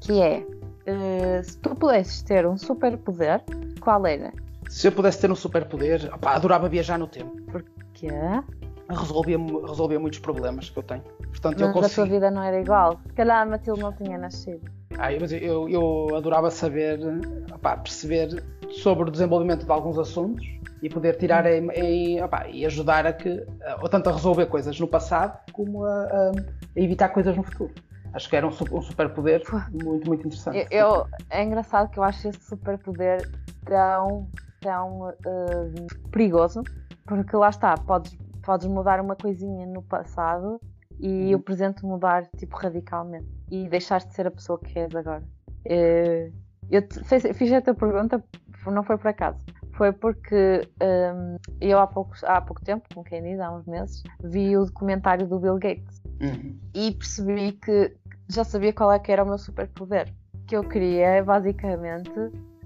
[0.00, 3.42] que é, uh, se tu pudesses ter um superpoder,
[3.80, 4.32] qual era?
[4.68, 7.40] Se eu pudesse ter um superpoder, adorava viajar no tempo.
[7.50, 8.10] Porquê?
[8.88, 11.02] Resolvia, resolvia muitos problemas que eu tenho.
[11.28, 12.02] Portanto, Mas eu consigo...
[12.02, 13.00] a tua vida não era igual.
[13.06, 14.70] Se calhar a Matilde não tinha nascido.
[14.98, 16.98] Ah, mas eu, eu adorava saber,
[17.52, 20.46] opá, perceber sobre o desenvolvimento de alguns assuntos
[20.82, 23.44] e poder tirar em, em, opá, e ajudar a que,
[23.82, 26.30] ou tanto a resolver coisas no passado como a, a,
[26.76, 27.74] a evitar coisas no futuro.
[28.12, 30.66] Acho que era um, um superpoder muito, muito interessante.
[30.70, 33.28] Eu, é engraçado que eu acho esse superpoder
[33.64, 34.26] tão,
[34.60, 36.62] tão uh, perigoso,
[37.04, 40.58] porque lá está, podes, podes mudar uma coisinha no passado
[40.98, 41.40] e uhum.
[41.40, 45.22] o presente mudar tipo radicalmente e deixaste de ser a pessoa que és agora.
[45.64, 46.30] Eh,
[46.70, 48.22] eu te, fiz, fiz esta pergunta,
[48.66, 49.38] não foi por acaso.
[49.72, 54.02] Foi porque um, eu há pouco, há pouco tempo, como quem diz, há uns meses,
[54.24, 56.58] vi o documentário do Bill Gates uhum.
[56.74, 57.94] e percebi que
[58.28, 60.12] já sabia qual é que era o meu superpoder.
[60.46, 62.10] Que eu queria, basicamente,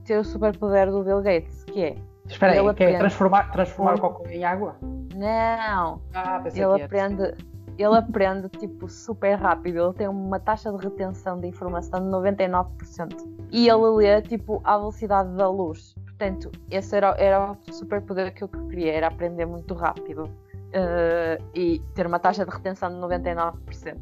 [0.05, 1.97] ter o superpoder do Bill Gates, que é.
[2.27, 4.77] Espera aí, que é transformar, transformar o cocô em água?
[5.17, 6.01] Não!
[6.15, 7.35] Ah, pensei ele que aprende,
[7.83, 12.67] ele aprende tipo super rápido, ele tem uma taxa de retenção de informação de 99%.
[13.51, 15.95] E ele lê tipo à velocidade da luz.
[16.05, 20.25] Portanto, esse era, era o superpoder que eu queria, era aprender muito rápido.
[20.25, 23.55] Uh, e ter uma taxa de retenção de 99%.
[23.97, 24.01] Uh,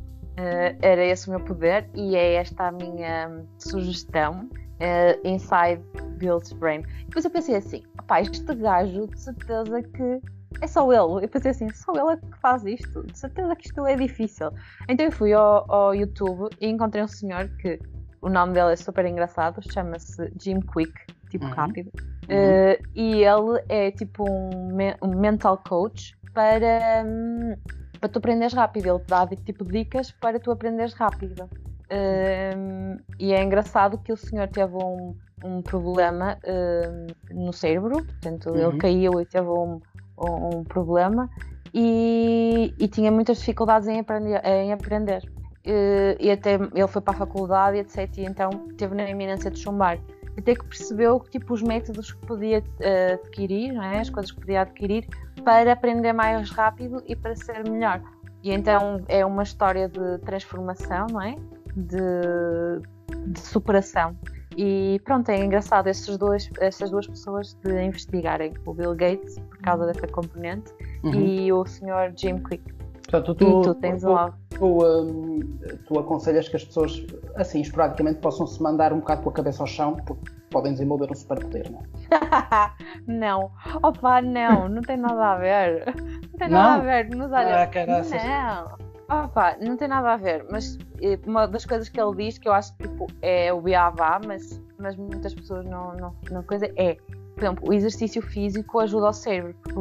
[0.83, 4.49] era esse o meu poder e é esta a minha sugestão.
[4.81, 5.83] Uh, inside
[6.18, 6.83] Bill's Brain.
[7.07, 10.20] Depois eu pensei assim: pá, este gajo de certeza que
[10.61, 11.24] é só ele.
[11.24, 13.03] Eu pensei assim: só ele é que faz isto.
[13.05, 14.51] De certeza que isto é difícil.
[14.88, 17.78] Então eu fui ao, ao YouTube e encontrei um senhor que
[18.20, 20.92] o nome dele é super engraçado, chama-se Jim Quick,
[21.30, 21.53] tipo uhum.
[21.53, 21.90] rápido.
[22.28, 22.36] Uhum.
[22.36, 27.05] Uh, e ele é tipo um, me um mental coach para.
[27.07, 27.55] Um,
[27.99, 28.86] para tu aprenderes rápido.
[28.88, 31.49] Ele te dá tipo dicas para tu aprenderes rápido.
[31.90, 38.51] Um, e é engraçado que o senhor teve um, um problema um, no cérebro, portanto,
[38.51, 38.68] uhum.
[38.68, 39.80] ele caiu e teve um,
[40.21, 41.31] um problema
[41.73, 44.41] e, e, tinha muitas dificuldades em aprender.
[44.45, 45.23] Em aprender.
[45.64, 48.09] E, e até ele foi para a faculdade, etc.
[48.19, 49.99] E então teve na iminência de chumbar
[50.39, 54.01] até que percebeu tipo, os métodos que podia uh, adquirir, é?
[54.01, 55.07] as coisas que podia adquirir
[55.45, 58.01] para aprender mais rápido e para ser melhor.
[58.43, 61.35] E então é uma história de transformação, não é?
[61.75, 64.16] De, de superação.
[64.61, 69.59] E pronto, é engraçado estes dois, estas duas pessoas de investigarem o Bill Gates por
[69.59, 71.14] causa dessa componente uhum.
[71.14, 72.12] e o Sr.
[72.16, 72.64] Jim Quick.
[73.09, 75.40] Portanto, tu, tu tens tu, um tu, um,
[75.86, 77.06] tu aconselhas que as pessoas,
[77.36, 81.09] assim, esporadicamente, possam se mandar um bocado com a cabeça ao chão, porque podem desenvolver
[81.09, 82.70] um superpoder, não é?
[83.06, 83.52] não.
[83.80, 85.94] Opa, não, não tem nada a ver.
[85.94, 86.80] Não tem nada não?
[86.80, 87.09] a ver.
[87.11, 87.62] Nos olha...
[87.62, 88.88] Ah, não.
[89.11, 92.46] Opa, não tem nada a ver, mas eh, uma das coisas que ele diz que
[92.46, 96.66] eu acho que tipo, é o beabá, mas, mas muitas pessoas não, não, não coisa
[96.76, 96.94] é,
[97.34, 99.80] por exemplo, o exercício físico ajuda ao cérebro, porque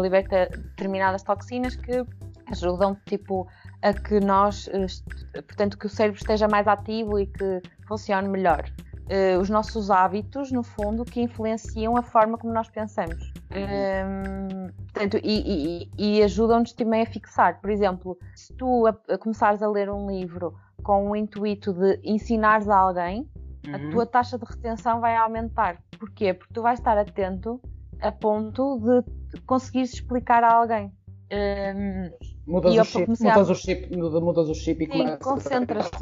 [0.00, 2.04] liberta determinadas toxinas que
[2.52, 3.48] ajudam tipo
[3.82, 8.64] a que nós, eh, portanto, que o cérebro esteja mais ativo e que funcione melhor
[9.08, 13.32] uh, os nossos hábitos, no fundo, que influenciam a forma como nós pensamos.
[13.50, 17.60] Um, ehm, portanto, e, e, e ajudam-nos também a fixar.
[17.60, 21.98] Por exemplo, se tu a, a começares a ler um livro com o intuito de
[22.04, 23.28] ensinares a alguém,
[23.66, 23.74] uhum.
[23.74, 25.82] a tua taxa de retenção vai aumentar.
[25.98, 26.34] Porquê?
[26.34, 27.60] Porque tu vais estar atento
[28.00, 30.92] a ponto de conseguires explicar a alguém.
[31.30, 32.10] Um,
[32.46, 33.52] mudas, o chip, mudas, a...
[33.52, 35.98] o chip, mudas o chip e Sim, concentras-te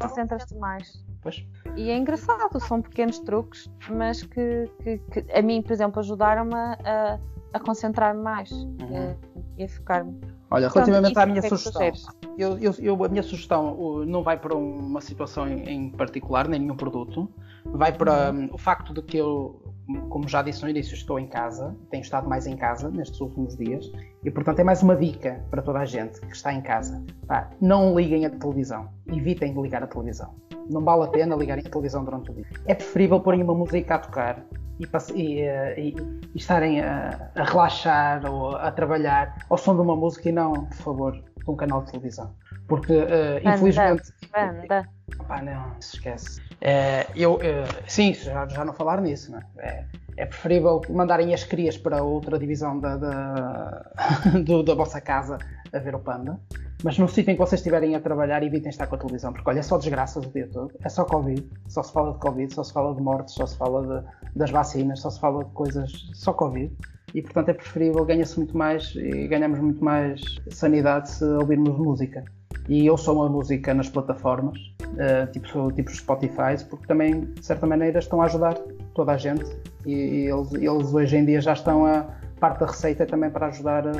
[0.00, 1.04] concentras mais.
[1.20, 1.46] Pois.
[1.76, 6.54] E é engraçado, são pequenos truques, mas que, que, que a mim, por exemplo, ajudaram-me
[6.54, 7.20] a,
[7.52, 9.14] a concentrar-me mais uhum.
[9.58, 10.18] e, a, a focar-me.
[10.50, 11.92] Olha, relativamente à minha é sugestão,
[12.36, 16.60] eu, eu, eu, a minha sugestão não vai para uma situação em, em particular, nem
[16.60, 17.28] nenhum produto,
[17.64, 18.44] vai para uhum.
[18.44, 19.61] um, o facto de que eu,
[20.08, 23.56] como já disse no início, estou em casa, tenho estado mais em casa nestes últimos
[23.56, 23.90] dias,
[24.24, 27.02] e portanto é mais uma dica para toda a gente que está em casa.
[27.26, 30.34] Pá, não liguem a televisão, evitem de ligar a televisão
[30.70, 32.46] não vale a pena ligarem a televisão durante o dia.
[32.66, 34.44] É preferível porem uma música a tocar
[34.78, 35.94] e, e, eh, e,
[36.34, 40.66] e estarem a, a, relaxar ou a trabalhar ao som de uma música e não,
[40.66, 42.34] por favor, de um canal de televisão.
[42.68, 44.12] Porque, uh, infelizmente.
[44.32, 44.88] Banda.
[45.18, 46.40] Opa, não, se esquece.
[46.64, 47.40] É, eu, uh,
[47.88, 49.44] sim, já, já não falar nisso, não é?
[49.58, 49.84] é?
[50.16, 53.90] é preferível mandarem as crias para outra divisão da, da,
[54.44, 55.38] do, da vossa casa
[55.72, 56.38] a ver o Panda
[56.82, 59.48] mas no sítio em que vocês estiverem a trabalhar, evitem estar com a televisão, porque
[59.48, 60.72] olha, é só desgraças o dia todo.
[60.82, 63.56] É só Covid, só se fala de Covid, só se fala de mortes, só se
[63.56, 66.72] fala de, das vacinas, só se fala de coisas, só Covid.
[67.14, 72.24] E portanto é preferível, ganha-se muito mais e ganhamos muito mais sanidade se ouvirmos música.
[72.68, 77.66] E eu sou uma música nas plataformas, uh, tipo, tipo Spotify, porque também, de certa
[77.66, 78.54] maneira, estão a ajudar
[78.94, 79.44] toda a gente.
[79.84, 82.22] E, eles, eles hoje em dia já estão a.
[82.40, 83.86] Parte da receita também para ajudar.
[83.86, 83.92] A,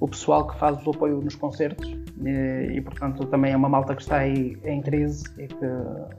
[0.00, 1.88] o pessoal que faz o apoio nos concertos
[2.24, 5.66] e, e, portanto também é uma malta que está aí em crise e que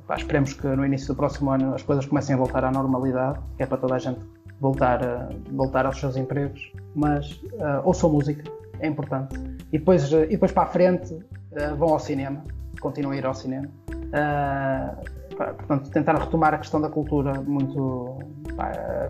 [0.07, 3.39] pá, esperemos que no início do próximo ano as coisas comecem a voltar à normalidade,
[3.57, 4.19] que é para toda a gente
[4.59, 8.43] voltar, a, voltar aos seus empregos, mas uh, ouçam música,
[8.79, 9.35] é importante.
[9.71, 12.43] E depois, uh, e depois para a frente uh, vão ao cinema,
[12.81, 13.67] continuam a ir ao cinema.
[13.89, 18.19] Uh, portanto, tentar retomar a questão da cultura, muito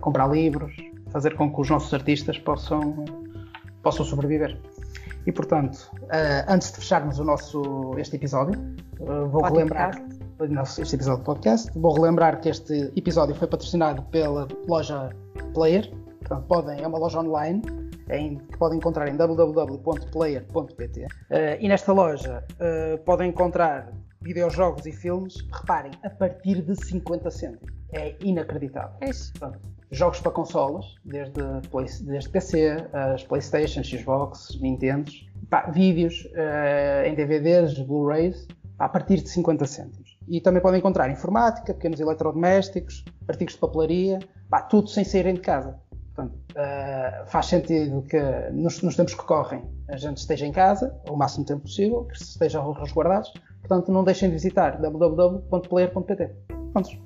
[0.02, 0.76] comprar livros,
[1.10, 3.04] fazer com que os nossos artistas possam
[3.82, 4.60] possam sobreviver.
[5.26, 5.90] E portanto,
[6.48, 8.60] antes de fecharmos o nosso, este episódio,
[9.00, 9.54] vou podcast.
[9.54, 10.02] relembrar
[10.82, 15.10] este episódio do podcast, vou relembrar que este episódio foi patrocinado pela loja
[15.54, 15.92] Player.
[16.20, 17.62] Portanto, podem, é uma loja online
[18.10, 21.08] em, que podem encontrar em www.player.pt uh,
[21.60, 22.44] e nesta loja
[23.06, 27.74] podem encontrar videojogos e filmes, reparem, a partir de 50 cêntimos.
[27.92, 28.96] É inacreditável.
[29.02, 29.34] É isso.
[29.34, 29.60] Portanto,
[29.92, 35.12] jogos para consolas, desde, Play, desde PC, as Playstation, Xbox, Nintendo,
[35.74, 40.09] vídeos uh, em DVDs, Blu-rays, a partir de 50 cêntimos.
[40.30, 44.20] E também podem encontrar informática, pequenos eletrodomésticos, artigos de papelaria,
[44.50, 45.80] pá, tudo sem saírem de casa.
[46.14, 48.20] Portanto, uh, faz sentido que
[48.52, 52.16] nos, nos, tempos que correm a gente esteja em casa o máximo tempo possível, que
[52.16, 53.32] estejam resguardados.
[53.62, 56.36] Portanto, não deixem de visitar www.player.pt.
[56.74, 57.00] Prontos.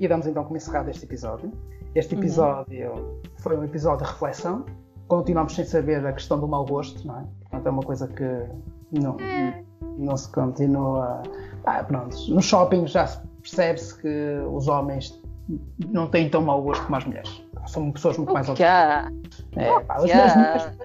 [0.00, 1.52] E damos então como encerrado este episódio.
[1.94, 2.20] Este uhum.
[2.20, 3.22] episódio uhum.
[3.38, 4.64] foi um episódio de reflexão.
[5.06, 7.24] Continuamos sem saber a questão do mau gosto, não é?
[7.42, 8.46] Portanto, é uma coisa que
[8.92, 9.64] não, é.
[9.96, 11.22] não se continua.
[11.64, 12.16] Ah, pronto.
[12.28, 13.06] No shopping já
[13.42, 15.20] percebe-se que os homens
[15.90, 17.42] não têm tão mau gosto como as mulheres.
[17.66, 19.14] São pessoas muito mais autistas.
[19.56, 20.32] É, pá, as, mulheres,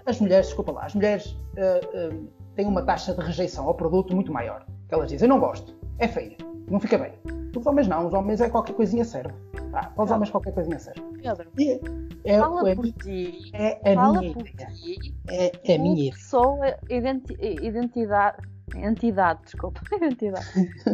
[0.05, 4.13] as, mulheres, desculpa lá, as mulheres uh, uh, têm uma taxa de rejeição ao produto
[4.13, 4.65] muito maior.
[4.89, 6.35] Elas dizem, eu não gosto, é feio,
[6.69, 7.13] não fica bem.
[7.55, 9.33] Os homens não, os homens é qualquer coisinha serve.
[9.73, 11.01] Ah, para os homens qualquer coisinha serve.
[11.21, 11.79] Pedro, e
[12.25, 13.51] é, fala é, por ti.
[13.53, 15.15] É a minha por ti.
[15.29, 16.13] É, é a minha.
[16.15, 16.59] Sou
[16.89, 18.37] identi identidade.
[18.75, 19.81] Entidade, desculpa.
[19.91, 20.47] Identidade.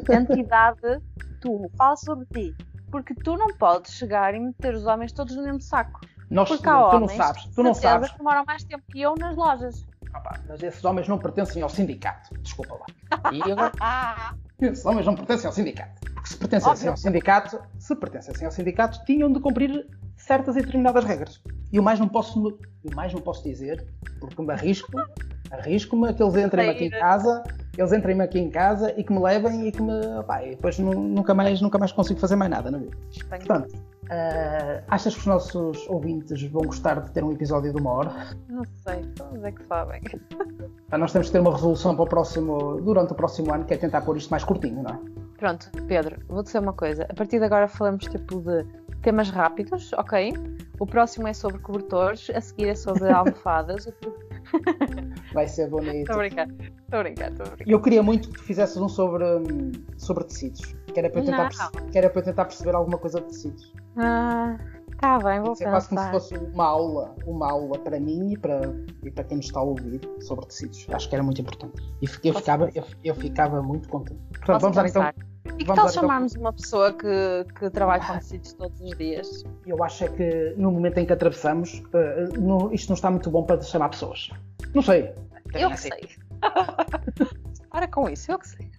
[0.10, 1.02] Entidade,
[1.42, 1.70] tu.
[1.78, 2.56] Fala sobre ti.
[2.92, 6.00] Porque tu não podes chegar e meter os homens todos no mesmo saco.
[6.30, 8.12] Nós, Porque há tu homens, não sabes, tu não sabes.
[8.12, 9.86] que demoram mais tempo que eu nas lojas.
[10.14, 12.36] Ah, pá, mas esses homens não pertencem ao sindicato.
[12.42, 13.32] Desculpa lá.
[13.32, 13.72] E agora,
[14.62, 16.00] esses homens não pertencem ao sindicato.
[16.02, 16.92] Porque se pertencessem Óbvio.
[16.92, 21.42] ao sindicato, se pertencessem ao sindicato, tinham de cumprir certas e determinadas regras.
[21.72, 23.88] E o mais não posso, o mais não posso dizer,
[24.20, 24.92] porque me arrisco,
[25.52, 27.44] arrisco-me a que eles entrem aqui em casa,
[27.82, 29.94] eles entrem aqui em casa e que me levem e que me.
[30.28, 32.96] Pá, e depois nu- nunca mais, nunca mais consigo fazer mais nada na vida.
[33.12, 33.44] Espanha.
[33.46, 33.76] Portanto,
[34.10, 38.12] ah, achas que os nossos ouvintes vão gostar de ter um episódio de uma hora?
[38.48, 40.02] Não sei, todos é que sabem.
[40.92, 43.78] Nós temos que ter uma resolução para o próximo, durante o próximo ano, que é
[43.78, 45.00] tentar pôr isto mais curtinho, não é?
[45.38, 47.06] Pronto, Pedro, vou dizer uma coisa.
[47.10, 48.66] A partir de agora falamos tipo de
[49.02, 50.34] temas rápidos, ok?
[50.80, 53.88] O próximo é sobre cobertores, a seguir é sobre almofadas.
[55.34, 56.10] Vai ser bonito.
[56.10, 57.46] Estou a brincar, estou.
[57.66, 59.26] E eu queria muito que tu fizesses um sobre,
[59.98, 60.76] sobre tecidos.
[60.94, 61.50] Que era, para eu tentar
[61.92, 63.74] que era para eu tentar perceber alguma coisa de tecidos.
[63.98, 64.58] Ah,
[65.00, 66.12] tá bem, vou Isso é quase como se pensar.
[66.12, 68.62] fosse uma aula, uma aula para mim e para,
[69.04, 70.88] e para quem nos está a ouvir sobre tecidos.
[70.92, 71.82] Acho que era muito importante.
[72.02, 74.20] E eu ficava, eu, eu ficava muito contente.
[74.30, 75.14] Portanto, Posso vamos dar pensar?
[75.16, 75.29] então.
[75.46, 79.44] E que tal então- chamarmos uma pessoa que, que trabalha com tecidos todos os dias?
[79.66, 83.30] Eu acho é que no momento em que atravessamos, eh, não- isto não está muito
[83.32, 84.30] bom para chamar pessoas.
[84.74, 85.14] Não sei.
[85.54, 85.90] Eu que assim.
[85.90, 86.10] sei.
[87.72, 88.70] Para com isso, eu que sei.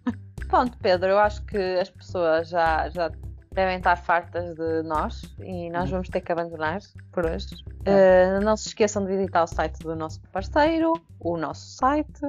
[0.49, 3.11] Pronto, Pedro, eu acho que as pessoas já, já
[3.53, 5.91] devem estar fartas de nós e nós Uhum.
[5.93, 6.81] vamos ter que abandonar
[7.13, 7.49] por hoje.
[7.85, 12.21] Eh, não se esqueçam de visitar o site do nosso parceiro, o nosso site.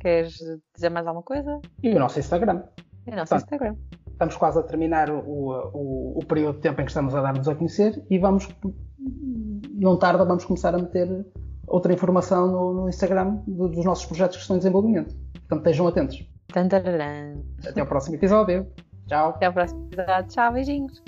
[0.00, 0.38] Queres
[0.74, 1.60] dizer mais alguma coisa?
[1.82, 2.62] E o nosso Instagram.
[3.06, 3.36] O nosso Tá.
[3.36, 3.76] Instagram.
[4.12, 7.46] Estamos quase a terminar o, o, o período de tempo em que estamos a dar-nos
[7.48, 8.48] a conhecer e vamos,
[9.74, 11.26] não tarda, vamos começar a meter
[11.66, 15.14] outra informação no, no Instagram do- dos nossos projetos que estão em desenvolvimento.
[15.34, 16.26] Portanto, estejam atentos.
[16.48, 17.34] Tantararã.
[17.68, 18.66] Até ao próximo episódio.
[19.06, 19.30] Tchau.
[19.30, 19.80] Até a próxima.
[20.28, 21.02] Tchau, beijinhos.